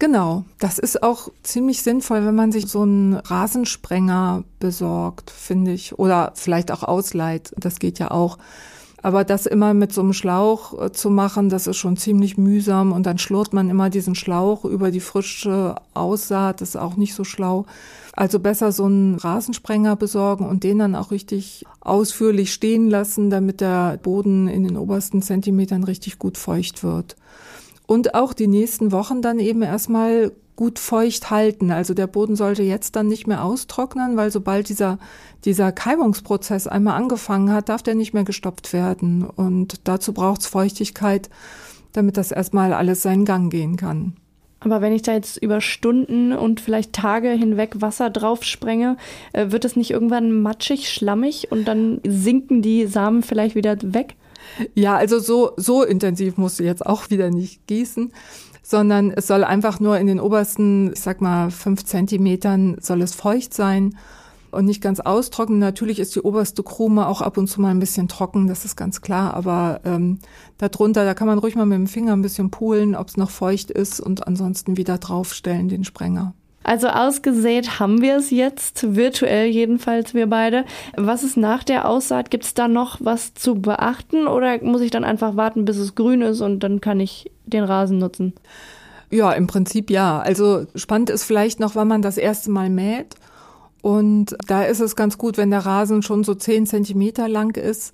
Genau, 0.00 0.44
das 0.58 0.80
ist 0.80 1.04
auch 1.04 1.28
ziemlich 1.44 1.82
sinnvoll, 1.82 2.26
wenn 2.26 2.34
man 2.34 2.50
sich 2.50 2.66
so 2.66 2.82
einen 2.82 3.14
Rasensprenger 3.14 4.42
besorgt, 4.58 5.30
finde 5.30 5.70
ich, 5.70 5.96
oder 5.96 6.32
vielleicht 6.34 6.72
auch 6.72 6.82
ausleiht. 6.82 7.52
Das 7.56 7.78
geht 7.78 8.00
ja 8.00 8.10
auch. 8.10 8.38
Aber 9.02 9.24
das 9.24 9.46
immer 9.46 9.74
mit 9.74 9.92
so 9.92 10.00
einem 10.00 10.12
Schlauch 10.12 10.80
äh, 10.80 10.92
zu 10.92 11.10
machen, 11.10 11.48
das 11.48 11.66
ist 11.66 11.76
schon 11.76 11.96
ziemlich 11.96 12.38
mühsam 12.38 12.92
und 12.92 13.04
dann 13.04 13.18
schlurrt 13.18 13.52
man 13.52 13.68
immer 13.68 13.90
diesen 13.90 14.14
Schlauch 14.14 14.64
über 14.64 14.90
die 14.90 15.00
frische 15.00 15.74
Aussaat, 15.92 16.60
das 16.60 16.70
ist 16.70 16.76
auch 16.76 16.96
nicht 16.96 17.14
so 17.14 17.24
schlau. 17.24 17.66
Also 18.14 18.38
besser 18.38 18.72
so 18.72 18.84
einen 18.84 19.16
Rasensprenger 19.16 19.96
besorgen 19.96 20.46
und 20.46 20.64
den 20.64 20.78
dann 20.78 20.94
auch 20.94 21.10
richtig 21.10 21.64
ausführlich 21.80 22.52
stehen 22.52 22.88
lassen, 22.88 23.30
damit 23.30 23.60
der 23.60 23.98
Boden 24.02 24.48
in 24.48 24.64
den 24.64 24.76
obersten 24.76 25.22
Zentimetern 25.22 25.82
richtig 25.82 26.18
gut 26.18 26.38
feucht 26.38 26.84
wird 26.84 27.16
und 27.86 28.14
auch 28.14 28.32
die 28.32 28.46
nächsten 28.46 28.92
Wochen 28.92 29.22
dann 29.22 29.38
eben 29.38 29.62
erstmal 29.62 30.32
gut 30.56 30.78
feucht 30.78 31.30
halten. 31.30 31.70
Also 31.70 31.94
der 31.94 32.06
Boden 32.06 32.36
sollte 32.36 32.62
jetzt 32.62 32.94
dann 32.96 33.08
nicht 33.08 33.26
mehr 33.26 33.44
austrocknen, 33.44 34.16
weil 34.16 34.30
sobald 34.30 34.68
dieser, 34.68 34.98
dieser 35.44 35.72
Keimungsprozess 35.72 36.66
einmal 36.66 36.94
angefangen 36.94 37.52
hat, 37.52 37.68
darf 37.68 37.82
der 37.82 37.94
nicht 37.94 38.12
mehr 38.14 38.24
gestoppt 38.24 38.72
werden. 38.72 39.24
Und 39.24 39.88
dazu 39.88 40.12
braucht 40.12 40.42
es 40.42 40.46
Feuchtigkeit, 40.46 41.30
damit 41.92 42.16
das 42.16 42.32
erstmal 42.32 42.72
alles 42.72 43.02
seinen 43.02 43.24
Gang 43.24 43.50
gehen 43.50 43.76
kann. 43.76 44.14
Aber 44.60 44.80
wenn 44.80 44.92
ich 44.92 45.02
da 45.02 45.12
jetzt 45.12 45.38
über 45.38 45.60
Stunden 45.60 46.32
und 46.32 46.60
vielleicht 46.60 46.92
Tage 46.92 47.30
hinweg 47.30 47.80
Wasser 47.80 48.10
drauf 48.10 48.44
sprenge, 48.44 48.96
äh, 49.32 49.50
wird 49.50 49.64
es 49.64 49.74
nicht 49.74 49.90
irgendwann 49.90 50.40
matschig, 50.40 50.88
schlammig 50.88 51.50
und 51.50 51.66
dann 51.66 52.00
sinken 52.06 52.62
die 52.62 52.86
Samen 52.86 53.22
vielleicht 53.22 53.56
wieder 53.56 53.76
weg? 53.82 54.14
Ja, 54.74 54.96
also 54.96 55.18
so, 55.18 55.52
so 55.56 55.82
intensiv 55.82 56.36
musst 56.36 56.60
du 56.60 56.64
jetzt 56.64 56.84
auch 56.84 57.10
wieder 57.10 57.30
nicht 57.30 57.66
gießen, 57.66 58.12
sondern 58.62 59.10
es 59.10 59.26
soll 59.26 59.44
einfach 59.44 59.80
nur 59.80 59.98
in 59.98 60.06
den 60.06 60.20
obersten, 60.20 60.92
ich 60.92 61.00
sag 61.00 61.20
mal, 61.20 61.50
fünf 61.50 61.84
Zentimetern 61.84 62.76
soll 62.80 63.02
es 63.02 63.14
feucht 63.14 63.54
sein 63.54 63.96
und 64.50 64.66
nicht 64.66 64.82
ganz 64.82 65.00
austrocknen. 65.00 65.58
Natürlich 65.58 65.98
ist 65.98 66.14
die 66.14 66.20
oberste 66.20 66.62
Krume 66.62 67.06
auch 67.08 67.22
ab 67.22 67.38
und 67.38 67.48
zu 67.48 67.60
mal 67.60 67.70
ein 67.70 67.80
bisschen 67.80 68.08
trocken, 68.08 68.46
das 68.46 68.64
ist 68.64 68.76
ganz 68.76 69.00
klar, 69.00 69.34
aber 69.34 69.80
ähm, 69.84 70.18
darunter, 70.58 71.04
da 71.04 71.14
kann 71.14 71.26
man 71.26 71.38
ruhig 71.38 71.56
mal 71.56 71.66
mit 71.66 71.78
dem 71.78 71.86
Finger 71.86 72.12
ein 72.12 72.22
bisschen 72.22 72.50
poolen, 72.50 72.94
ob 72.94 73.08
es 73.08 73.16
noch 73.16 73.30
feucht 73.30 73.70
ist 73.70 74.00
und 74.00 74.26
ansonsten 74.26 74.76
wieder 74.76 74.98
draufstellen, 74.98 75.68
den 75.68 75.84
Sprenger. 75.84 76.34
Also 76.64 76.88
ausgesät 76.88 77.80
haben 77.80 78.02
wir 78.02 78.16
es 78.16 78.30
jetzt, 78.30 78.94
virtuell 78.94 79.46
jedenfalls 79.46 80.14
wir 80.14 80.28
beide. 80.28 80.64
Was 80.96 81.22
ist 81.22 81.36
nach 81.36 81.64
der 81.64 81.88
Aussaat? 81.88 82.30
Gibt 82.30 82.44
es 82.44 82.54
da 82.54 82.68
noch 82.68 82.98
was 83.00 83.34
zu 83.34 83.56
beachten 83.56 84.26
oder 84.26 84.62
muss 84.62 84.80
ich 84.80 84.90
dann 84.90 85.04
einfach 85.04 85.36
warten, 85.36 85.64
bis 85.64 85.76
es 85.76 85.94
grün 85.94 86.22
ist 86.22 86.40
und 86.40 86.60
dann 86.60 86.80
kann 86.80 87.00
ich 87.00 87.30
den 87.46 87.64
Rasen 87.64 87.98
nutzen? 87.98 88.32
Ja, 89.10 89.32
im 89.32 89.46
Prinzip 89.46 89.90
ja. 89.90 90.20
Also 90.20 90.66
spannend 90.74 91.10
ist 91.10 91.24
vielleicht 91.24 91.60
noch, 91.60 91.74
wann 91.74 91.88
man 91.88 92.02
das 92.02 92.16
erste 92.16 92.50
Mal 92.50 92.70
mäht. 92.70 93.14
Und 93.82 94.36
da 94.46 94.62
ist 94.62 94.80
es 94.80 94.96
ganz 94.96 95.18
gut, 95.18 95.36
wenn 95.36 95.50
der 95.50 95.66
Rasen 95.66 96.02
schon 96.02 96.22
so 96.24 96.34
zehn 96.34 96.66
Zentimeter 96.66 97.28
lang 97.28 97.56
ist 97.56 97.92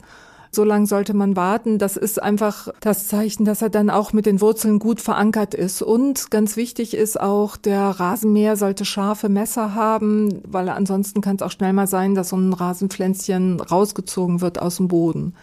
so 0.50 0.64
lange 0.64 0.86
sollte 0.86 1.14
man 1.14 1.36
warten. 1.36 1.78
Das 1.78 1.96
ist 1.96 2.22
einfach 2.22 2.68
das 2.80 3.08
Zeichen, 3.08 3.44
dass 3.44 3.62
er 3.62 3.70
dann 3.70 3.90
auch 3.90 4.12
mit 4.12 4.26
den 4.26 4.40
Wurzeln 4.40 4.78
gut 4.78 5.00
verankert 5.00 5.54
ist. 5.54 5.82
Und 5.82 6.30
ganz 6.30 6.56
wichtig 6.56 6.94
ist 6.94 7.20
auch, 7.20 7.56
der 7.56 7.80
Rasenmäher 7.82 8.56
sollte 8.56 8.84
scharfe 8.84 9.28
Messer 9.28 9.74
haben, 9.74 10.40
weil 10.46 10.68
ansonsten 10.68 11.20
kann 11.20 11.36
es 11.36 11.42
auch 11.42 11.50
schnell 11.50 11.72
mal 11.72 11.86
sein, 11.86 12.14
dass 12.14 12.30
so 12.30 12.36
ein 12.36 12.52
Rasenpflänzchen 12.52 13.60
rausgezogen 13.60 14.40
wird 14.40 14.60
aus 14.60 14.76
dem 14.76 14.88
Boden. 14.88 15.34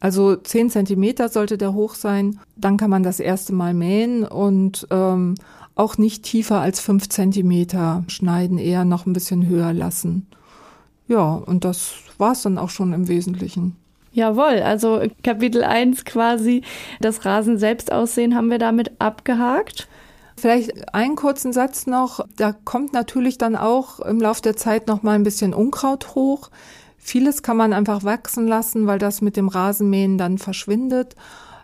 Also 0.00 0.36
zehn 0.36 0.70
Zentimeter 0.70 1.28
sollte 1.28 1.58
der 1.58 1.74
hoch 1.74 1.94
sein. 1.94 2.38
Dann 2.56 2.76
kann 2.76 2.90
man 2.90 3.02
das 3.02 3.20
erste 3.20 3.52
Mal 3.52 3.74
mähen 3.74 4.24
und 4.24 4.86
ähm, 4.90 5.34
auch 5.74 5.98
nicht 5.98 6.24
tiefer 6.24 6.60
als 6.60 6.80
fünf 6.80 7.08
Zentimeter 7.08 8.04
schneiden, 8.08 8.58
eher 8.58 8.84
noch 8.84 9.06
ein 9.06 9.12
bisschen 9.12 9.46
höher 9.46 9.72
lassen. 9.72 10.26
Ja, 11.08 11.34
und 11.34 11.64
das 11.64 11.92
war's 12.18 12.42
dann 12.42 12.58
auch 12.58 12.70
schon 12.70 12.92
im 12.92 13.08
Wesentlichen. 13.08 13.76
Jawohl, 14.18 14.62
also 14.64 15.00
Kapitel 15.22 15.62
1 15.62 16.04
quasi, 16.04 16.62
das 17.00 17.24
Rasen 17.24 17.56
selbst 17.56 17.92
aussehen 17.92 18.34
haben 18.34 18.50
wir 18.50 18.58
damit 18.58 19.00
abgehakt. 19.00 19.86
Vielleicht 20.36 20.92
einen 20.92 21.14
kurzen 21.14 21.52
Satz 21.52 21.86
noch. 21.86 22.26
Da 22.36 22.52
kommt 22.52 22.92
natürlich 22.92 23.38
dann 23.38 23.54
auch 23.54 24.00
im 24.00 24.20
Laufe 24.20 24.42
der 24.42 24.56
Zeit 24.56 24.88
noch 24.88 25.04
mal 25.04 25.12
ein 25.12 25.22
bisschen 25.22 25.54
Unkraut 25.54 26.16
hoch. 26.16 26.50
Vieles 26.96 27.44
kann 27.44 27.56
man 27.56 27.72
einfach 27.72 28.02
wachsen 28.02 28.48
lassen, 28.48 28.88
weil 28.88 28.98
das 28.98 29.20
mit 29.20 29.36
dem 29.36 29.46
Rasenmähen 29.46 30.18
dann 30.18 30.38
verschwindet. 30.38 31.14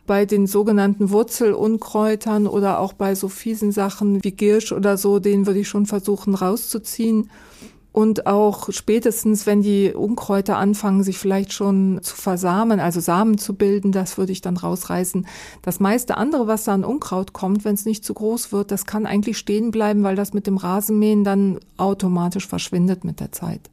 Bei 0.07 0.25
den 0.25 0.47
sogenannten 0.47 1.11
Wurzelunkräutern 1.11 2.47
oder 2.47 2.79
auch 2.79 2.93
bei 2.93 3.17
so 3.17 3.29
fiesen 3.29 3.73
Sachen 3.73 4.23
wie 4.23 4.31
Girsch 4.31 4.71
oder 4.71 4.97
so, 4.97 5.19
den 5.19 5.49
würde 5.49 5.59
ich 5.59 5.69
schon 5.69 5.87
versuchen 5.87 6.37
rauszuziehen. 6.37 7.31
Und 7.95 8.27
auch 8.27 8.71
spätestens, 8.73 9.47
wenn 9.47 9.63
die 9.63 9.95
Unkräuter 9.95 10.59
anfangen, 10.59 11.05
sich 11.05 11.17
vielleicht 11.17 11.53
schon 11.53 12.01
zu 12.03 12.17
versamen, 12.17 12.81
also 12.81 12.99
Samen 12.99 13.39
zu 13.39 13.55
bilden, 13.55 13.93
das 13.93 14.19
würde 14.19 14.33
ich 14.33 14.41
dann 14.41 14.57
rausreißen. 14.57 15.29
Das 15.63 15.79
meiste 15.79 16.17
andere, 16.17 16.49
was 16.49 16.65
da 16.65 16.75
an 16.75 16.83
Unkraut 16.83 17.33
kommt, 17.33 17.65
wenn 17.65 17.75
es 17.75 17.85
nicht 17.85 18.05
zu 18.05 18.13
groß 18.13 18.51
wird, 18.51 18.73
das 18.73 18.87
kann 18.87 19.07
eigentlich 19.07 19.39
stehen 19.39 19.71
bleiben, 19.71 20.03
weil 20.03 20.17
das 20.17 20.35
mit 20.35 20.49
dem 20.49 20.57
Rasenmähen 20.57 21.23
dann 21.23 21.61
automatisch 21.77 22.49
verschwindet 22.49 23.05
mit 23.05 23.21
der 23.21 23.31
Zeit 23.31 23.71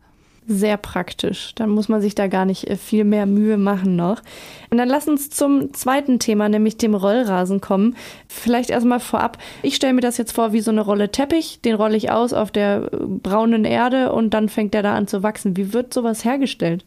sehr 0.51 0.77
praktisch. 0.77 1.53
Dann 1.55 1.69
muss 1.69 1.89
man 1.89 2.01
sich 2.01 2.15
da 2.15 2.27
gar 2.27 2.45
nicht 2.45 2.69
äh, 2.69 2.75
viel 2.75 3.03
mehr 3.03 3.25
Mühe 3.25 3.57
machen 3.57 3.95
noch. 3.95 4.21
Und 4.69 4.77
dann 4.77 4.89
lass 4.89 5.07
uns 5.07 5.29
zum 5.29 5.73
zweiten 5.73 6.19
Thema, 6.19 6.49
nämlich 6.49 6.77
dem 6.77 6.93
Rollrasen 6.93 7.61
kommen. 7.61 7.95
Vielleicht 8.27 8.69
erstmal 8.69 8.99
vorab. 8.99 9.37
Ich 9.63 9.75
stelle 9.75 9.93
mir 9.93 10.01
das 10.01 10.17
jetzt 10.17 10.33
vor 10.33 10.53
wie 10.53 10.61
so 10.61 10.71
eine 10.71 10.81
Rolle 10.81 11.11
Teppich. 11.11 11.61
Den 11.61 11.75
rolle 11.75 11.97
ich 11.97 12.11
aus 12.11 12.33
auf 12.33 12.51
der 12.51 12.89
äh, 12.91 12.97
braunen 12.99 13.65
Erde 13.65 14.11
und 14.11 14.33
dann 14.33 14.49
fängt 14.49 14.73
der 14.73 14.83
da 14.83 14.95
an 14.95 15.07
zu 15.07 15.23
wachsen. 15.23 15.57
Wie 15.57 15.73
wird 15.73 15.93
sowas 15.93 16.25
hergestellt? 16.25 16.85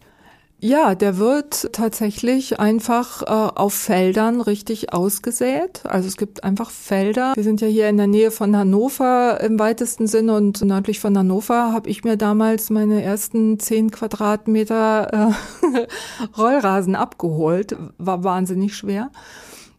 Ja, 0.64 0.94
der 0.94 1.18
wird 1.18 1.74
tatsächlich 1.74 2.58
einfach 2.58 3.20
äh, 3.20 3.26
auf 3.26 3.74
Feldern 3.74 4.40
richtig 4.40 4.94
ausgesät. 4.94 5.82
Also 5.84 6.08
es 6.08 6.16
gibt 6.16 6.42
einfach 6.42 6.70
Felder. 6.70 7.34
Wir 7.34 7.42
sind 7.42 7.60
ja 7.60 7.66
hier 7.66 7.90
in 7.90 7.98
der 7.98 8.06
Nähe 8.06 8.30
von 8.30 8.56
Hannover 8.56 9.42
im 9.42 9.58
weitesten 9.58 10.06
Sinne 10.06 10.34
und 10.34 10.62
nördlich 10.62 11.00
von 11.00 11.18
Hannover 11.18 11.74
habe 11.74 11.90
ich 11.90 12.02
mir 12.02 12.16
damals 12.16 12.70
meine 12.70 13.02
ersten 13.02 13.58
zehn 13.58 13.90
Quadratmeter 13.90 15.34
äh, 15.34 15.86
Rollrasen 16.38 16.94
abgeholt. 16.94 17.76
War 17.98 18.24
wahnsinnig 18.24 18.74
schwer. 18.74 19.10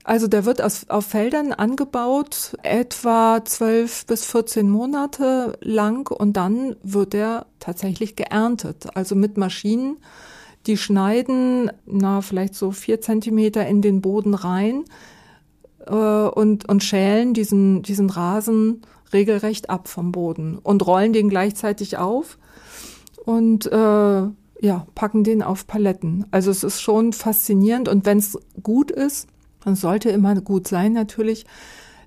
Also 0.03 0.27
der 0.27 0.45
wird 0.45 0.61
aus, 0.61 0.87
auf 0.87 1.07
Feldern 1.07 1.51
angebaut, 1.51 2.57
etwa 2.61 3.43
zwölf 3.43 4.05
bis 4.05 4.23
14 4.25 4.69
Monate 4.69 5.57
lang 5.61 6.11
und 6.11 6.33
dann 6.33 6.75
wird 6.83 7.15
er 7.15 7.47
tatsächlich 7.59 8.15
geerntet. 8.15 8.85
Also 8.93 9.15
mit 9.15 9.35
Maschinen 9.35 9.97
die 10.67 10.77
schneiden, 10.77 11.71
na, 11.85 12.21
vielleicht 12.21 12.55
so 12.55 12.71
vier 12.71 13.01
Zentimeter 13.01 13.65
in 13.67 13.81
den 13.81 14.01
Boden 14.01 14.33
rein 14.33 14.83
äh, 15.85 15.93
und, 15.93 16.67
und 16.67 16.83
schälen 16.83 17.33
diesen, 17.33 17.83
diesen 17.83 18.09
Rasen 18.09 18.81
regelrecht 19.13 19.69
ab 19.69 19.87
vom 19.87 20.11
Boden 20.11 20.57
und 20.57 20.85
rollen 20.85 21.13
den 21.13 21.29
gleichzeitig 21.29 21.97
auf 21.97 22.37
und 23.25 23.65
äh, 23.67 24.23
ja, 24.61 24.87
packen 24.95 25.23
den 25.23 25.43
auf 25.43 25.67
Paletten. 25.67 26.25
Also 26.31 26.51
es 26.51 26.63
ist 26.63 26.81
schon 26.81 27.13
faszinierend 27.13 27.87
und 27.87 28.05
wenn 28.05 28.17
es 28.17 28.37
gut 28.63 28.91
ist, 28.91 29.27
dann 29.63 29.75
sollte 29.75 30.09
immer 30.09 30.35
gut 30.41 30.67
sein 30.67 30.93
natürlich, 30.93 31.45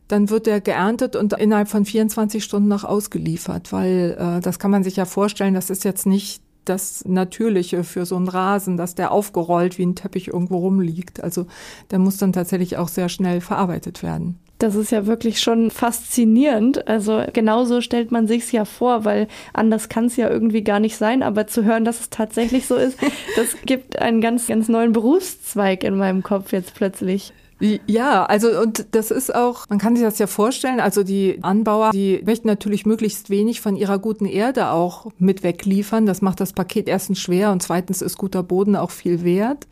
dann 0.07 0.31
wird 0.31 0.47
der 0.47 0.61
geerntet 0.61 1.17
und 1.17 1.35
innerhalb 1.35 1.69
von 1.69 1.85
24 1.85 2.43
Stunden 2.43 2.69
noch 2.69 2.85
ausgeliefert, 2.85 3.73
weil 3.73 4.17
äh, 4.19 4.41
das 4.41 4.59
kann 4.59 4.71
man 4.71 4.83
sich 4.83 4.97
ja 4.97 5.05
vorstellen, 5.05 5.55
das 5.55 5.71
ist 5.71 5.85
jetzt 5.85 6.07
nicht 6.07 6.43
das 6.69 7.05
Natürliche 7.07 7.85
für 7.85 8.07
so 8.07 8.17
einen 8.17 8.29
Rasen, 8.29 8.77
dass 8.77 8.95
der 8.95 9.13
aufgerollt 9.13 9.79
wie 9.79 9.87
ein 9.87 9.95
Teppich 9.95 10.29
irgendwo 10.29 10.59
rumliegt. 10.59 11.23
Also 11.23 11.47
der 11.91 11.99
muss 11.99 12.19
dann 12.19 12.33
tatsächlich 12.33 12.77
auch 12.77 12.89
sehr 12.89 13.09
schnell 13.09 13.41
verarbeitet 13.41 14.03
werden. 14.03 14.39
Das 14.59 14.75
ist 14.75 14.91
ja 14.91 15.07
wirklich 15.07 15.41
schon 15.41 15.71
faszinierend. 15.71 16.89
Also 16.89 17.23
genauso 17.33 17.81
stellt 17.81 18.11
man 18.11 18.27
sich's 18.27 18.51
ja 18.51 18.65
vor, 18.65 19.05
weil 19.05 19.29
anders 19.53 19.89
kann 19.89 20.07
es 20.07 20.17
ja 20.17 20.29
irgendwie 20.29 20.63
gar 20.63 20.81
nicht 20.81 20.97
sein. 20.97 21.23
Aber 21.23 21.47
zu 21.47 21.65
hören, 21.65 21.85
dass 21.85 22.01
es 22.01 22.11
tatsächlich 22.11 22.67
so 22.67 22.75
ist, 22.75 22.99
das 23.37 23.57
gibt 23.65 24.01
einen 24.01 24.21
ganz, 24.21 24.49
ganz 24.49 24.69
neuen 24.69 24.93
Berufszweig 24.93 25.85
in 25.85 25.97
meinem 25.97 26.23
Kopf 26.25 26.53
jetzt 26.53 26.75
plötzlich. 26.75 27.33
Ja, 27.61 28.25
also 28.25 28.61
und 28.61 28.87
das 28.93 29.11
ist 29.11 29.35
auch, 29.35 29.69
man 29.69 29.79
kann 29.79 29.97
sich 29.97 30.05
das 30.05 30.19
ja 30.19 30.29
vorstellen, 30.29 30.79
also 30.79 31.03
die 31.03 31.39
Anbauer, 31.43 31.91
die 31.91 32.23
möchten 32.25 32.47
natürlich 32.47 32.87
möglichst 32.87 33.31
wenig 33.31 33.61
von 33.61 33.75
ihrer 33.75 33.99
guten 33.99 34.27
Erde 34.27 34.71
auch 34.71 35.11
mit 35.19 35.43
wegliefern. 35.43 36.07
Das 36.07 36.23
macht 36.23 36.41
das 36.41 36.53
Paket 36.53 36.89
erstens 36.89 37.21
schwer 37.21 37.51
und 37.51 37.63
zweitens 37.63 38.01
ist 38.01 38.17
guter 38.17 38.45
Boden 38.45 38.77
auch 38.77 38.91
viel 38.91 39.25
wert. 39.25 39.67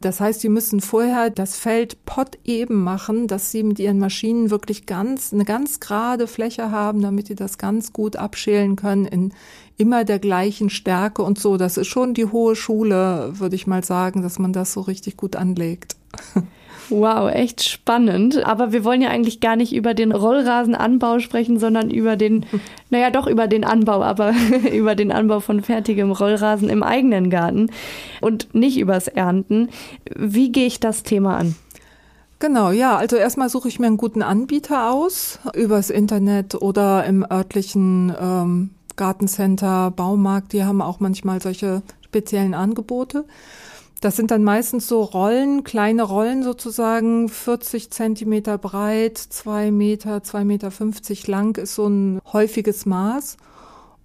Das 0.00 0.18
heißt, 0.18 0.40
sie 0.40 0.48
müssen 0.48 0.80
vorher 0.80 1.28
das 1.28 1.58
Feld 1.58 2.06
potteben 2.06 2.82
machen, 2.82 3.26
dass 3.26 3.50
sie 3.50 3.62
mit 3.62 3.78
ihren 3.78 3.98
Maschinen 3.98 4.50
wirklich 4.50 4.86
ganz, 4.86 5.32
eine 5.32 5.44
ganz 5.44 5.78
gerade 5.78 6.26
Fläche 6.26 6.70
haben, 6.70 7.02
damit 7.02 7.26
sie 7.26 7.34
das 7.34 7.58
ganz 7.58 7.92
gut 7.92 8.16
abschälen 8.16 8.76
können 8.76 9.04
in 9.04 9.34
immer 9.76 10.04
der 10.04 10.18
gleichen 10.18 10.70
Stärke 10.70 11.22
und 11.22 11.38
so. 11.38 11.58
Das 11.58 11.76
ist 11.76 11.88
schon 11.88 12.14
die 12.14 12.24
hohe 12.24 12.56
Schule, 12.56 13.38
würde 13.38 13.56
ich 13.56 13.66
mal 13.66 13.84
sagen, 13.84 14.22
dass 14.22 14.38
man 14.38 14.54
das 14.54 14.72
so 14.72 14.80
richtig 14.80 15.18
gut 15.18 15.36
anlegt. 15.36 15.96
Wow, 16.90 17.30
echt 17.30 17.62
spannend. 17.62 18.44
Aber 18.44 18.72
wir 18.72 18.84
wollen 18.84 19.00
ja 19.00 19.10
eigentlich 19.10 19.40
gar 19.40 19.56
nicht 19.56 19.72
über 19.72 19.94
den 19.94 20.12
Rollrasenanbau 20.12 21.20
sprechen, 21.20 21.58
sondern 21.58 21.90
über 21.90 22.16
den, 22.16 22.44
naja, 22.90 23.10
doch 23.10 23.26
über 23.26 23.46
den 23.46 23.64
Anbau, 23.64 24.02
aber 24.02 24.34
über 24.72 24.94
den 24.94 25.12
Anbau 25.12 25.40
von 25.40 25.62
fertigem 25.62 26.10
Rollrasen 26.10 26.68
im 26.68 26.82
eigenen 26.82 27.30
Garten 27.30 27.70
und 28.20 28.54
nicht 28.54 28.78
übers 28.78 29.08
Ernten. 29.08 29.68
Wie 30.14 30.52
gehe 30.52 30.66
ich 30.66 30.80
das 30.80 31.02
Thema 31.02 31.36
an? 31.36 31.54
Genau, 32.40 32.70
ja. 32.70 32.96
Also 32.96 33.16
erstmal 33.16 33.50
suche 33.50 33.68
ich 33.68 33.78
mir 33.78 33.86
einen 33.86 33.98
guten 33.98 34.22
Anbieter 34.22 34.90
aus, 34.90 35.38
übers 35.54 35.90
Internet 35.90 36.54
oder 36.54 37.04
im 37.04 37.24
örtlichen 37.30 38.14
ähm, 38.20 38.70
Gartencenter, 38.96 39.90
Baumarkt. 39.90 40.52
Die 40.54 40.64
haben 40.64 40.80
auch 40.80 41.00
manchmal 41.00 41.40
solche 41.40 41.82
speziellen 42.02 42.54
Angebote. 42.54 43.26
Das 44.00 44.16
sind 44.16 44.30
dann 44.30 44.42
meistens 44.44 44.88
so 44.88 45.02
Rollen, 45.02 45.62
kleine 45.62 46.02
Rollen 46.04 46.42
sozusagen, 46.42 47.28
40 47.28 47.90
Zentimeter 47.90 48.56
breit, 48.56 49.18
zwei 49.18 49.70
Meter, 49.70 50.22
zwei 50.22 50.42
Meter 50.42 50.70
50 50.70 51.26
lang 51.26 51.58
ist 51.58 51.74
so 51.74 51.86
ein 51.86 52.20
häufiges 52.32 52.86
Maß. 52.86 53.36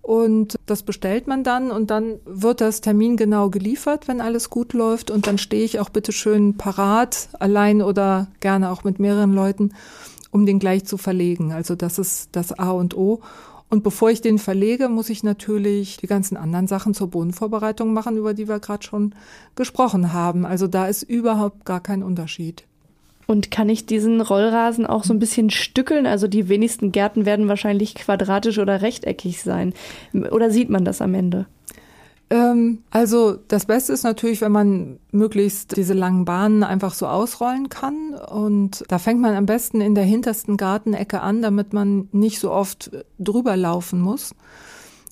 Und 0.02 0.58
das 0.66 0.84
bestellt 0.84 1.26
man 1.28 1.44
dann 1.44 1.72
und 1.72 1.90
dann 1.90 2.20
wird 2.26 2.62
das 2.62 2.82
termingenau 2.82 3.50
geliefert, 3.50 4.08
wenn 4.08 4.22
alles 4.22 4.52
gut 4.52 4.74
läuft. 4.74 5.10
Und 5.10 5.28
dann 5.28 5.38
stehe 5.38 5.64
ich 5.64 5.80
auch 5.80 5.90
bitte 5.90 6.12
schön 6.12 6.58
parat, 6.58 7.30
allein 7.40 7.82
oder 7.82 8.28
gerne 8.42 8.72
auch 8.72 8.84
mit 8.84 9.00
mehreren 9.00 9.34
Leuten, 9.34 9.74
um 10.30 10.46
den 10.46 10.60
gleich 10.60 10.86
zu 10.86 10.98
verlegen. 10.98 11.54
Also 11.54 11.74
das 11.74 11.98
ist 11.98 12.30
das 12.34 12.52
A 12.52 12.70
und 12.70 12.96
O. 12.96 13.22
Und 13.70 13.84
bevor 13.84 14.10
ich 14.12 14.22
den 14.22 14.38
verlege, 14.38 14.90
muss 14.90 15.10
ich 15.10 15.24
natürlich 15.24 15.98
die 15.98 16.08
ganzen 16.08 16.38
anderen 16.38 16.68
Sachen 16.68 16.94
zur 16.94 17.10
Bodenvorbereitung 17.10 17.94
machen, 17.94 18.18
über 18.18 18.34
die 18.34 18.48
wir 18.48 18.60
gerade 18.60 18.84
schon 18.84 19.16
gesprochen 19.56 20.14
haben. 20.14 20.46
Also 20.46 20.68
da 20.68 20.88
ist 20.88 21.04
überhaupt 21.04 21.66
gar 21.66 21.82
kein 21.82 22.04
Unterschied. 22.04 22.64
Und 23.28 23.50
kann 23.50 23.70
ich 23.70 23.88
diesen 23.88 24.22
Rollrasen 24.22 24.86
auch 24.86 25.04
so 25.04 25.12
ein 25.12 25.20
bisschen 25.20 25.50
stückeln? 25.50 26.06
Also 26.06 26.28
die 26.28 26.48
wenigsten 26.48 26.92
Gärten 26.92 27.26
werden 27.26 27.48
wahrscheinlich 27.48 27.96
quadratisch 27.96 28.60
oder 28.60 28.84
rechteckig 28.84 29.42
sein. 29.42 29.74
Oder 30.14 30.52
sieht 30.52 30.70
man 30.70 30.86
das 30.86 31.02
am 31.02 31.16
Ende? 31.16 31.48
Ähm, 32.30 32.80
also 32.90 33.38
das 33.48 33.66
Beste 33.66 33.94
ist 33.94 34.04
natürlich, 34.04 34.42
wenn 34.42 34.52
man 34.52 35.00
möglichst 35.12 35.78
diese 35.78 35.94
langen 35.94 36.26
Bahnen 36.26 36.64
einfach 36.64 36.94
so 36.94 37.08
ausrollen 37.08 37.70
kann. 37.70 38.14
Und 38.14 38.84
da 38.88 38.98
fängt 39.00 39.22
man 39.22 39.36
am 39.36 39.46
besten 39.46 39.82
in 39.82 39.96
der 39.96 40.06
hintersten 40.06 40.58
Gartenecke 40.58 41.22
an, 41.22 41.42
damit 41.42 41.74
man 41.74 42.10
nicht 42.12 42.40
so 42.40 42.52
oft 42.52 42.92
drüber 43.20 43.56
laufen 43.56 44.00
muss 44.00 44.34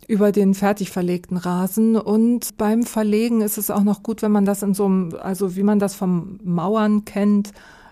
über 0.08 0.34
den 0.34 0.54
fertig 0.54 0.92
verlegten 0.92 1.38
Rasen. 1.38 1.96
Und 1.96 2.58
beim 2.58 2.84
Verlegen 2.84 3.42
ist 3.42 3.58
es 3.58 3.72
auch 3.72 3.84
noch 3.84 4.04
gut, 4.04 4.22
wenn 4.22 4.32
man 4.32 4.46
das 4.46 4.62
in 4.62 4.74
so 4.74 4.86
einem, 4.86 5.16
also 5.22 5.56
wie 5.56 5.64
man 5.64 5.80
das 5.80 5.96
vom 5.96 6.40
Mauern 6.44 7.06
kennt, 7.06 7.52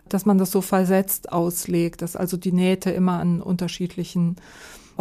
dass 0.10 0.26
man 0.26 0.38
das 0.38 0.52
so 0.52 0.62
versetzt 0.62 1.32
auslegt, 1.32 2.02
dass 2.02 2.16
also 2.16 2.36
die 2.36 2.52
Nähte 2.52 2.92
immer 2.92 3.20
an 3.20 3.42
unterschiedlichen 3.42 4.36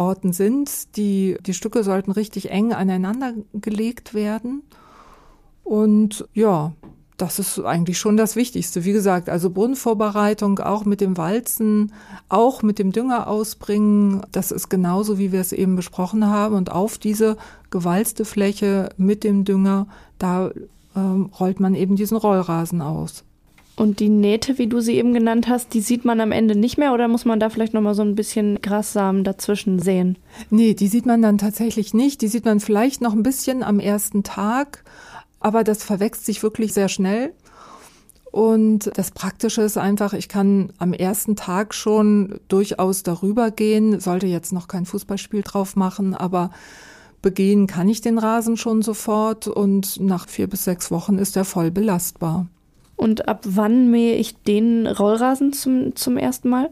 Orten 0.01 0.33
sind. 0.33 0.97
Die, 0.97 1.37
die 1.45 1.53
Stücke 1.53 1.83
sollten 1.83 2.11
richtig 2.11 2.49
eng 2.49 2.73
aneinander 2.73 3.33
gelegt 3.53 4.13
werden. 4.13 4.63
Und 5.63 6.27
ja, 6.33 6.73
das 7.17 7.37
ist 7.37 7.59
eigentlich 7.59 7.99
schon 7.99 8.17
das 8.17 8.35
Wichtigste. 8.35 8.83
Wie 8.83 8.93
gesagt, 8.93 9.29
also 9.29 9.51
Bodenvorbereitung 9.51 10.57
auch 10.57 10.85
mit 10.85 11.01
dem 11.01 11.17
Walzen, 11.17 11.93
auch 12.29 12.63
mit 12.63 12.79
dem 12.79 12.91
Dünger 12.91 13.27
ausbringen. 13.27 14.23
Das 14.31 14.51
ist 14.51 14.69
genauso, 14.69 15.19
wie 15.19 15.31
wir 15.31 15.39
es 15.39 15.51
eben 15.51 15.75
besprochen 15.75 16.25
haben. 16.25 16.55
Und 16.55 16.71
auf 16.71 16.97
diese 16.97 17.37
gewalzte 17.69 18.25
Fläche 18.25 18.89
mit 18.97 19.23
dem 19.23 19.45
Dünger, 19.45 19.85
da 20.17 20.49
ähm, 20.95 21.29
rollt 21.39 21.59
man 21.59 21.75
eben 21.75 21.95
diesen 21.95 22.17
Rollrasen 22.17 22.81
aus. 22.81 23.23
Und 23.81 23.99
die 23.99 24.09
Nähte, 24.09 24.59
wie 24.59 24.67
du 24.67 24.79
sie 24.79 24.93
eben 24.93 25.11
genannt 25.11 25.47
hast, 25.47 25.73
die 25.73 25.81
sieht 25.81 26.05
man 26.05 26.21
am 26.21 26.31
Ende 26.31 26.55
nicht 26.55 26.77
mehr 26.77 26.93
oder 26.93 27.07
muss 27.07 27.25
man 27.25 27.39
da 27.39 27.49
vielleicht 27.49 27.73
noch 27.73 27.81
mal 27.81 27.95
so 27.95 28.03
ein 28.03 28.13
bisschen 28.13 28.61
Grassamen 28.61 29.23
dazwischen 29.23 29.79
sehen? 29.79 30.19
Nee, 30.51 30.75
die 30.75 30.87
sieht 30.87 31.07
man 31.07 31.23
dann 31.23 31.39
tatsächlich 31.39 31.95
nicht. 31.95 32.21
Die 32.21 32.27
sieht 32.27 32.45
man 32.45 32.59
vielleicht 32.59 33.01
noch 33.01 33.13
ein 33.13 33.23
bisschen 33.23 33.63
am 33.63 33.79
ersten 33.79 34.21
Tag, 34.21 34.83
aber 35.39 35.63
das 35.63 35.83
verwächst 35.83 36.27
sich 36.27 36.43
wirklich 36.43 36.73
sehr 36.73 36.89
schnell. 36.89 37.33
Und 38.29 38.91
das 38.93 39.09
Praktische 39.09 39.63
ist 39.63 39.79
einfach, 39.79 40.13
ich 40.13 40.29
kann 40.29 40.71
am 40.77 40.93
ersten 40.93 41.35
Tag 41.35 41.73
schon 41.73 42.39
durchaus 42.49 43.01
darüber 43.01 43.49
gehen, 43.49 43.99
sollte 43.99 44.27
jetzt 44.27 44.53
noch 44.53 44.67
kein 44.67 44.85
Fußballspiel 44.85 45.41
drauf 45.41 45.75
machen, 45.75 46.13
aber 46.13 46.51
begehen 47.23 47.65
kann 47.65 47.89
ich 47.89 48.01
den 48.01 48.19
Rasen 48.19 48.57
schon 48.57 48.83
sofort 48.83 49.47
und 49.47 49.99
nach 49.99 50.29
vier 50.29 50.45
bis 50.45 50.65
sechs 50.65 50.91
Wochen 50.91 51.17
ist 51.17 51.35
er 51.35 51.45
voll 51.45 51.71
belastbar. 51.71 52.45
Und 53.01 53.27
ab 53.27 53.39
wann 53.45 53.89
mähe 53.89 54.13
ich 54.13 54.43
den 54.43 54.85
Rollrasen 54.85 55.53
zum, 55.53 55.95
zum 55.95 56.17
ersten 56.17 56.49
Mal? 56.49 56.69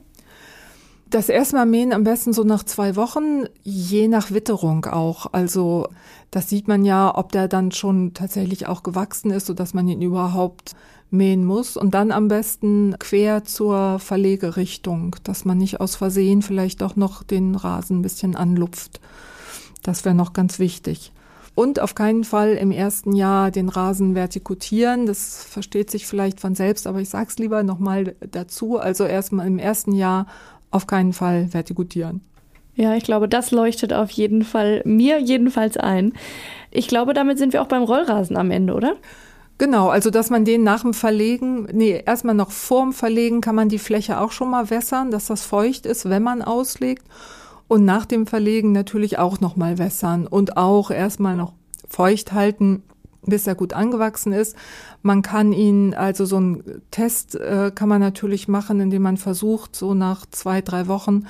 Das 1.09 1.27
erste 1.27 1.55
Mal 1.55 1.65
mähen 1.65 1.91
am 1.91 2.03
besten 2.03 2.33
so 2.33 2.43
nach 2.43 2.61
zwei 2.61 2.95
Wochen, 2.95 3.45
je 3.63 4.07
nach 4.07 4.29
Witterung 4.29 4.85
auch. 4.85 5.33
Also 5.33 5.87
das 6.29 6.47
sieht 6.47 6.67
man 6.67 6.85
ja, 6.85 7.17
ob 7.17 7.31
der 7.31 7.47
dann 7.47 7.71
schon 7.71 8.13
tatsächlich 8.13 8.67
auch 8.67 8.83
gewachsen 8.83 9.31
ist, 9.31 9.47
sodass 9.47 9.73
man 9.73 9.87
ihn 9.87 10.03
überhaupt 10.03 10.75
mähen 11.09 11.45
muss. 11.45 11.77
Und 11.77 11.95
dann 11.95 12.11
am 12.11 12.27
besten 12.27 12.93
quer 12.99 13.43
zur 13.43 13.97
Verlegerichtung, 13.97 15.15
dass 15.23 15.45
man 15.45 15.57
nicht 15.57 15.81
aus 15.81 15.95
Versehen 15.95 16.43
vielleicht 16.43 16.83
auch 16.83 16.95
noch 16.95 17.23
den 17.23 17.55
Rasen 17.55 17.97
ein 17.97 18.03
bisschen 18.03 18.35
anlupft. 18.35 18.99
Das 19.81 20.05
wäre 20.05 20.13
noch 20.13 20.33
ganz 20.33 20.59
wichtig. 20.59 21.11
Und 21.59 21.81
auf 21.81 21.93
keinen 21.93 22.23
Fall 22.23 22.53
im 22.53 22.71
ersten 22.71 23.11
Jahr 23.11 23.51
den 23.51 23.67
Rasen 23.67 24.15
vertikutieren. 24.15 25.05
Das 25.05 25.43
versteht 25.43 25.91
sich 25.91 26.07
vielleicht 26.07 26.39
von 26.39 26.55
selbst, 26.55 26.87
aber 26.87 27.01
ich 27.01 27.09
sage 27.09 27.27
es 27.27 27.37
lieber 27.37 27.63
nochmal 27.63 28.15
dazu. 28.31 28.77
Also 28.77 29.03
erstmal 29.03 29.45
im 29.45 29.59
ersten 29.59 29.91
Jahr 29.91 30.25
auf 30.71 30.87
keinen 30.87 31.11
Fall 31.11 31.51
vertikutieren. 31.51 32.21
Ja, 32.75 32.95
ich 32.95 33.03
glaube, 33.03 33.27
das 33.27 33.51
leuchtet 33.51 33.91
auf 33.91 34.09
jeden 34.09 34.45
Fall 34.45 34.81
mir 34.85 35.19
jedenfalls 35.19 35.75
ein. 35.75 36.13
Ich 36.71 36.87
glaube, 36.87 37.13
damit 37.13 37.37
sind 37.37 37.51
wir 37.51 37.61
auch 37.61 37.67
beim 37.67 37.83
Rollrasen 37.83 38.37
am 38.37 38.51
Ende, 38.51 38.73
oder? 38.73 38.95
Genau, 39.57 39.89
also 39.89 40.11
dass 40.11 40.29
man 40.29 40.45
den 40.45 40.63
nach 40.63 40.83
dem 40.83 40.93
Verlegen, 40.93 41.67
nee, 41.73 42.01
erstmal 42.05 42.35
noch 42.35 42.51
vorm 42.51 42.93
Verlegen 42.93 43.41
kann 43.41 43.55
man 43.55 43.67
die 43.67 43.79
Fläche 43.79 44.21
auch 44.21 44.31
schon 44.31 44.49
mal 44.49 44.69
wässern, 44.69 45.11
dass 45.11 45.25
das 45.25 45.43
feucht 45.43 45.85
ist, 45.85 46.09
wenn 46.09 46.23
man 46.23 46.41
auslegt. 46.41 47.03
Und 47.69 47.85
nach 47.85 48.05
dem 48.05 48.25
Verlegen 48.25 48.71
natürlich 48.71 49.19
auch 49.19 49.39
nochmal 49.39 49.77
wässern 49.77 50.25
und 50.25 50.57
auch 50.57 50.89
erstmal 50.89 51.37
noch 51.37 51.53
feucht 51.87 52.33
halten, 52.33 52.81
bis 53.21 53.45
er 53.45 53.53
gut 53.53 53.73
angewachsen 53.73 54.33
ist. 54.33 54.55
Man 55.03 55.21
kann 55.21 55.53
ihn, 55.53 55.93
also 55.93 56.25
so 56.25 56.37
einen 56.37 56.81
Test 56.89 57.35
äh, 57.35 57.71
kann 57.73 57.87
man 57.87 58.01
natürlich 58.01 58.47
machen, 58.47 58.79
indem 58.79 59.03
man 59.03 59.17
versucht, 59.17 59.75
so 59.75 59.93
nach 59.93 60.25
zwei, 60.25 60.61
drei 60.61 60.87
Wochen 60.87 61.27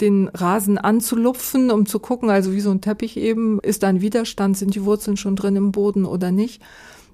den 0.00 0.28
Rasen 0.28 0.78
anzulupfen, 0.78 1.70
um 1.70 1.84
zu 1.84 1.98
gucken, 1.98 2.30
also 2.30 2.52
wie 2.52 2.60
so 2.60 2.70
ein 2.70 2.80
Teppich 2.80 3.18
eben, 3.18 3.60
ist 3.60 3.82
da 3.82 3.88
ein 3.88 4.00
Widerstand, 4.00 4.56
sind 4.56 4.74
die 4.74 4.84
Wurzeln 4.86 5.18
schon 5.18 5.36
drin 5.36 5.56
im 5.56 5.72
Boden 5.72 6.06
oder 6.06 6.32
nicht. 6.32 6.62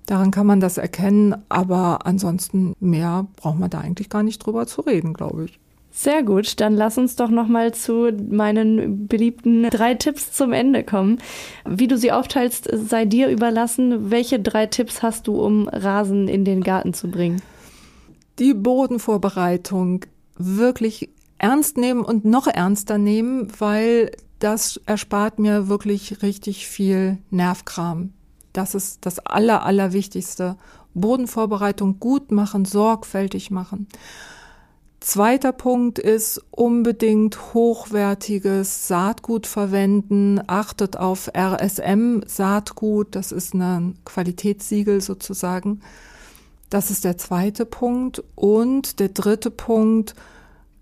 Daran 0.07 0.31
kann 0.31 0.47
man 0.47 0.61
das 0.61 0.79
erkennen, 0.79 1.35
aber 1.49 2.07
ansonsten 2.07 2.75
mehr 2.79 3.27
braucht 3.35 3.59
man 3.59 3.71
da 3.71 3.81
eigentlich 3.81 4.09
gar 4.09 4.23
nicht 4.23 4.39
drüber 4.39 4.69
zu 4.69 4.83
reden, 4.83 5.15
glaube 5.15 5.47
ich. 5.47 5.59
Sehr 6.03 6.23
gut, 6.23 6.61
dann 6.61 6.77
lass 6.77 6.97
uns 6.97 7.15
doch 7.17 7.29
noch 7.29 7.47
mal 7.47 7.75
zu 7.75 8.11
meinen 8.31 9.07
beliebten 9.07 9.69
drei 9.69 9.93
Tipps 9.93 10.33
zum 10.33 10.55
Ende 10.55 10.83
kommen. 10.83 11.19
Wie 11.69 11.89
du 11.89 11.99
sie 11.99 12.11
aufteilst, 12.11 12.71
sei 12.73 13.05
dir 13.05 13.29
überlassen. 13.29 14.11
Welche 14.11 14.41
drei 14.41 14.65
Tipps 14.65 15.03
hast 15.03 15.27
du, 15.27 15.39
um 15.39 15.69
Rasen 15.69 16.27
in 16.27 16.47
den 16.47 16.63
Garten 16.63 16.95
zu 16.95 17.11
bringen? 17.11 17.43
Die 18.39 18.55
Bodenvorbereitung 18.55 20.07
wirklich 20.39 21.11
ernst 21.37 21.77
nehmen 21.77 22.03
und 22.03 22.25
noch 22.25 22.47
ernster 22.47 22.97
nehmen, 22.97 23.49
weil 23.59 24.11
das 24.39 24.81
erspart 24.87 25.39
mir 25.39 25.69
wirklich 25.69 26.23
richtig 26.23 26.67
viel 26.67 27.19
Nervkram. 27.29 28.15
Das 28.55 28.75
ist 28.75 29.05
das 29.05 29.19
Aller, 29.19 29.67
Allerwichtigste. 29.67 30.57
Bodenvorbereitung 30.95 32.01
gut 32.01 32.33
machen, 32.33 32.65
sorgfältig 32.65 33.51
machen. 33.51 33.87
Zweiter 35.01 35.53
Punkt 35.53 35.99
ist 35.99 36.45
unbedingt 36.51 37.55
hochwertiges 37.55 38.87
Saatgut 38.87 39.47
verwenden. 39.47 40.43
Achtet 40.47 40.99
auf 40.99 41.31
RSM 41.35 42.21
Saatgut. 42.27 43.17
Das 43.17 43.33
ist 43.33 43.55
ein 43.55 43.97
Qualitätssiegel 44.05 45.01
sozusagen. 45.01 45.81
Das 46.69 46.91
ist 46.91 47.05
der 47.05 47.17
zweite 47.17 47.65
Punkt. 47.65 48.23
Und 48.35 49.01
der 49.01 49.09
dritte 49.09 49.51
Punkt, 49.51 50.15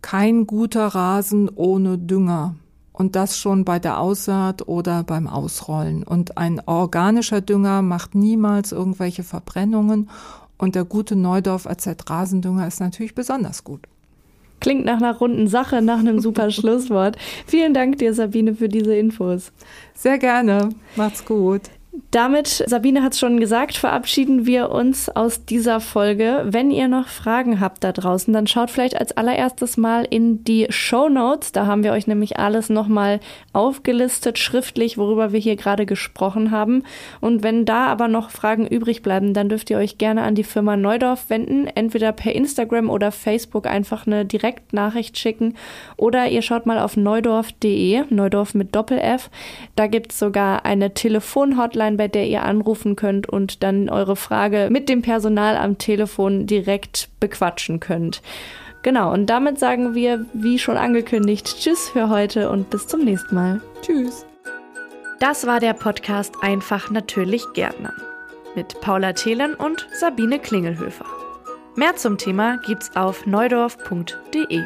kein 0.03 0.49
guter 0.49 0.89
Rasen 0.89 1.49
ohne 1.55 1.97
Dünger. 1.97 2.57
Und 2.93 3.15
das 3.15 3.39
schon 3.39 3.65
bei 3.65 3.79
der 3.79 4.01
Aussaat 4.01 4.67
oder 4.67 5.05
beim 5.05 5.29
Ausrollen. 5.29 6.03
Und 6.03 6.37
ein 6.39 6.61
organischer 6.67 7.41
Dünger 7.41 7.83
macht 7.83 8.17
niemals 8.17 8.73
irgendwelche 8.73 9.23
Verbrennungen. 9.23 10.11
Und 10.59 10.75
der 10.75 10.85
gute 10.85 11.15
Neudorf 11.15 11.69
AZ 11.69 11.89
Rasendünger 12.11 12.67
ist 12.67 12.81
natürlich 12.81 13.15
besonders 13.15 13.63
gut. 13.63 13.87
Klingt 14.61 14.85
nach 14.85 14.99
einer 14.99 15.17
runden 15.17 15.49
Sache, 15.49 15.83
nach 15.83 15.99
einem 15.99 16.21
super 16.21 16.51
Schlusswort. 16.53 17.17
Vielen 17.47 17.75
Dank 17.75 17.99
dir, 17.99 18.15
Sabine, 18.15 18.55
für 18.55 18.69
diese 18.69 18.95
Infos. 18.97 19.53
Sehr 19.95 20.19
gerne. 20.19 20.71
Macht's 20.97 21.25
gut. 21.25 21.63
Damit, 22.11 22.65
Sabine 22.67 23.03
hat 23.03 23.13
es 23.13 23.19
schon 23.19 23.41
gesagt, 23.41 23.77
verabschieden 23.77 24.47
wir 24.47 24.71
uns 24.71 25.09
aus 25.09 25.45
dieser 25.45 25.81
Folge. 25.81 26.45
Wenn 26.47 26.71
ihr 26.71 26.89
noch 26.89 27.09
Fragen 27.09 27.61
habt 27.61 27.83
da 27.83 27.93
draußen, 27.93 28.33
dann 28.33 28.47
schaut 28.47 28.71
vielleicht 28.71 28.99
als 28.99 29.17
allererstes 29.17 29.77
mal 29.77 30.07
in 30.09 30.45
die 30.45 30.67
Show 30.71 31.09
Notes. 31.09 31.53
Da 31.53 31.67
haben 31.67 31.83
wir 31.83 31.93
euch 31.93 32.07
nämlich 32.07 32.39
alles 32.39 32.69
nochmal 32.69 33.21
aufgelistet, 33.53 34.39
schriftlich, 34.39 34.97
worüber 34.97 35.33
wir 35.33 35.41
hier 35.41 35.57
gerade 35.57 35.87
gesprochen 35.87 36.51
haben. 36.51 36.85
Und 37.21 37.43
wenn 37.43 37.65
da 37.65 37.87
aber 37.87 38.09
noch 38.09 38.31
Fragen 38.31 38.67
übrig 38.67 39.03
bleiben, 39.03 39.35
dann 39.35 39.49
dürft 39.49 39.71
ihr 39.71 39.79
euch 39.79 39.99
gerne 39.99 40.23
an 40.23 40.35
die 40.35 40.45
Firma 40.45 40.77
Neudorf 40.77 41.31
wenden. 41.31 41.67
Entweder 41.67 42.13
per 42.13 42.35
Instagram 42.35 42.91
oder 42.91 43.13
Facebook 43.13 43.67
einfach 43.67 44.07
eine 44.07 44.25
Direktnachricht 44.25 45.19
schicken. 45.19 45.55
Oder 45.97 46.29
ihr 46.29 46.43
schaut 46.43 46.67
mal 46.67 46.79
auf 46.79 46.97
neudorf.de, 46.97 48.05
Neudorf 48.11 48.55
mit 48.55 48.75
Doppel-F. 48.75 49.31
Da 49.75 49.87
gibt 49.87 50.13
es 50.13 50.19
sogar 50.19 50.65
eine 50.65 50.95
Telefonhotline 50.95 51.88
bei 51.97 52.09
der 52.09 52.27
ihr 52.27 52.43
anrufen 52.43 52.97
könnt 52.97 53.29
und 53.29 53.63
dann 53.63 53.89
eure 53.89 54.17
Frage 54.17 54.69
mit 54.71 54.89
dem 54.89 55.03
Personal 55.03 55.57
am 55.57 55.79
Telefon 55.79 56.47
direkt 56.47 57.09
bequatschen 57.21 57.81
könnt. 57.81 58.23
Genau, 58.83 59.13
und 59.13 59.27
damit 59.27 59.59
sagen 59.59 59.95
wir, 59.95 60.27
wie 60.33 60.59
schon 60.59 60.77
angekündigt, 60.77 61.57
Tschüss 61.59 61.91
für 61.91 62.09
heute 62.09 62.51
und 62.51 62.71
bis 62.71 62.87
zum 62.87 63.05
nächsten 63.05 63.35
Mal. 63.35 63.61
Tschüss. 63.83 64.25
Das 65.19 65.47
war 65.47 65.59
der 65.59 65.73
Podcast 65.73 66.35
Einfach 66.43 66.91
natürlich 66.91 67.45
Gärtnern 67.55 67.95
mit 68.55 68.81
Paula 68.81 69.13
Thelen 69.13 69.55
und 69.55 69.87
Sabine 69.93 70.39
Klingelhöfer. 70.39 71.07
Mehr 71.77 71.95
zum 71.97 72.19
Thema 72.19 72.59
gibt's 72.67 72.95
auf 72.97 73.27
neudorf.de. 73.27 74.63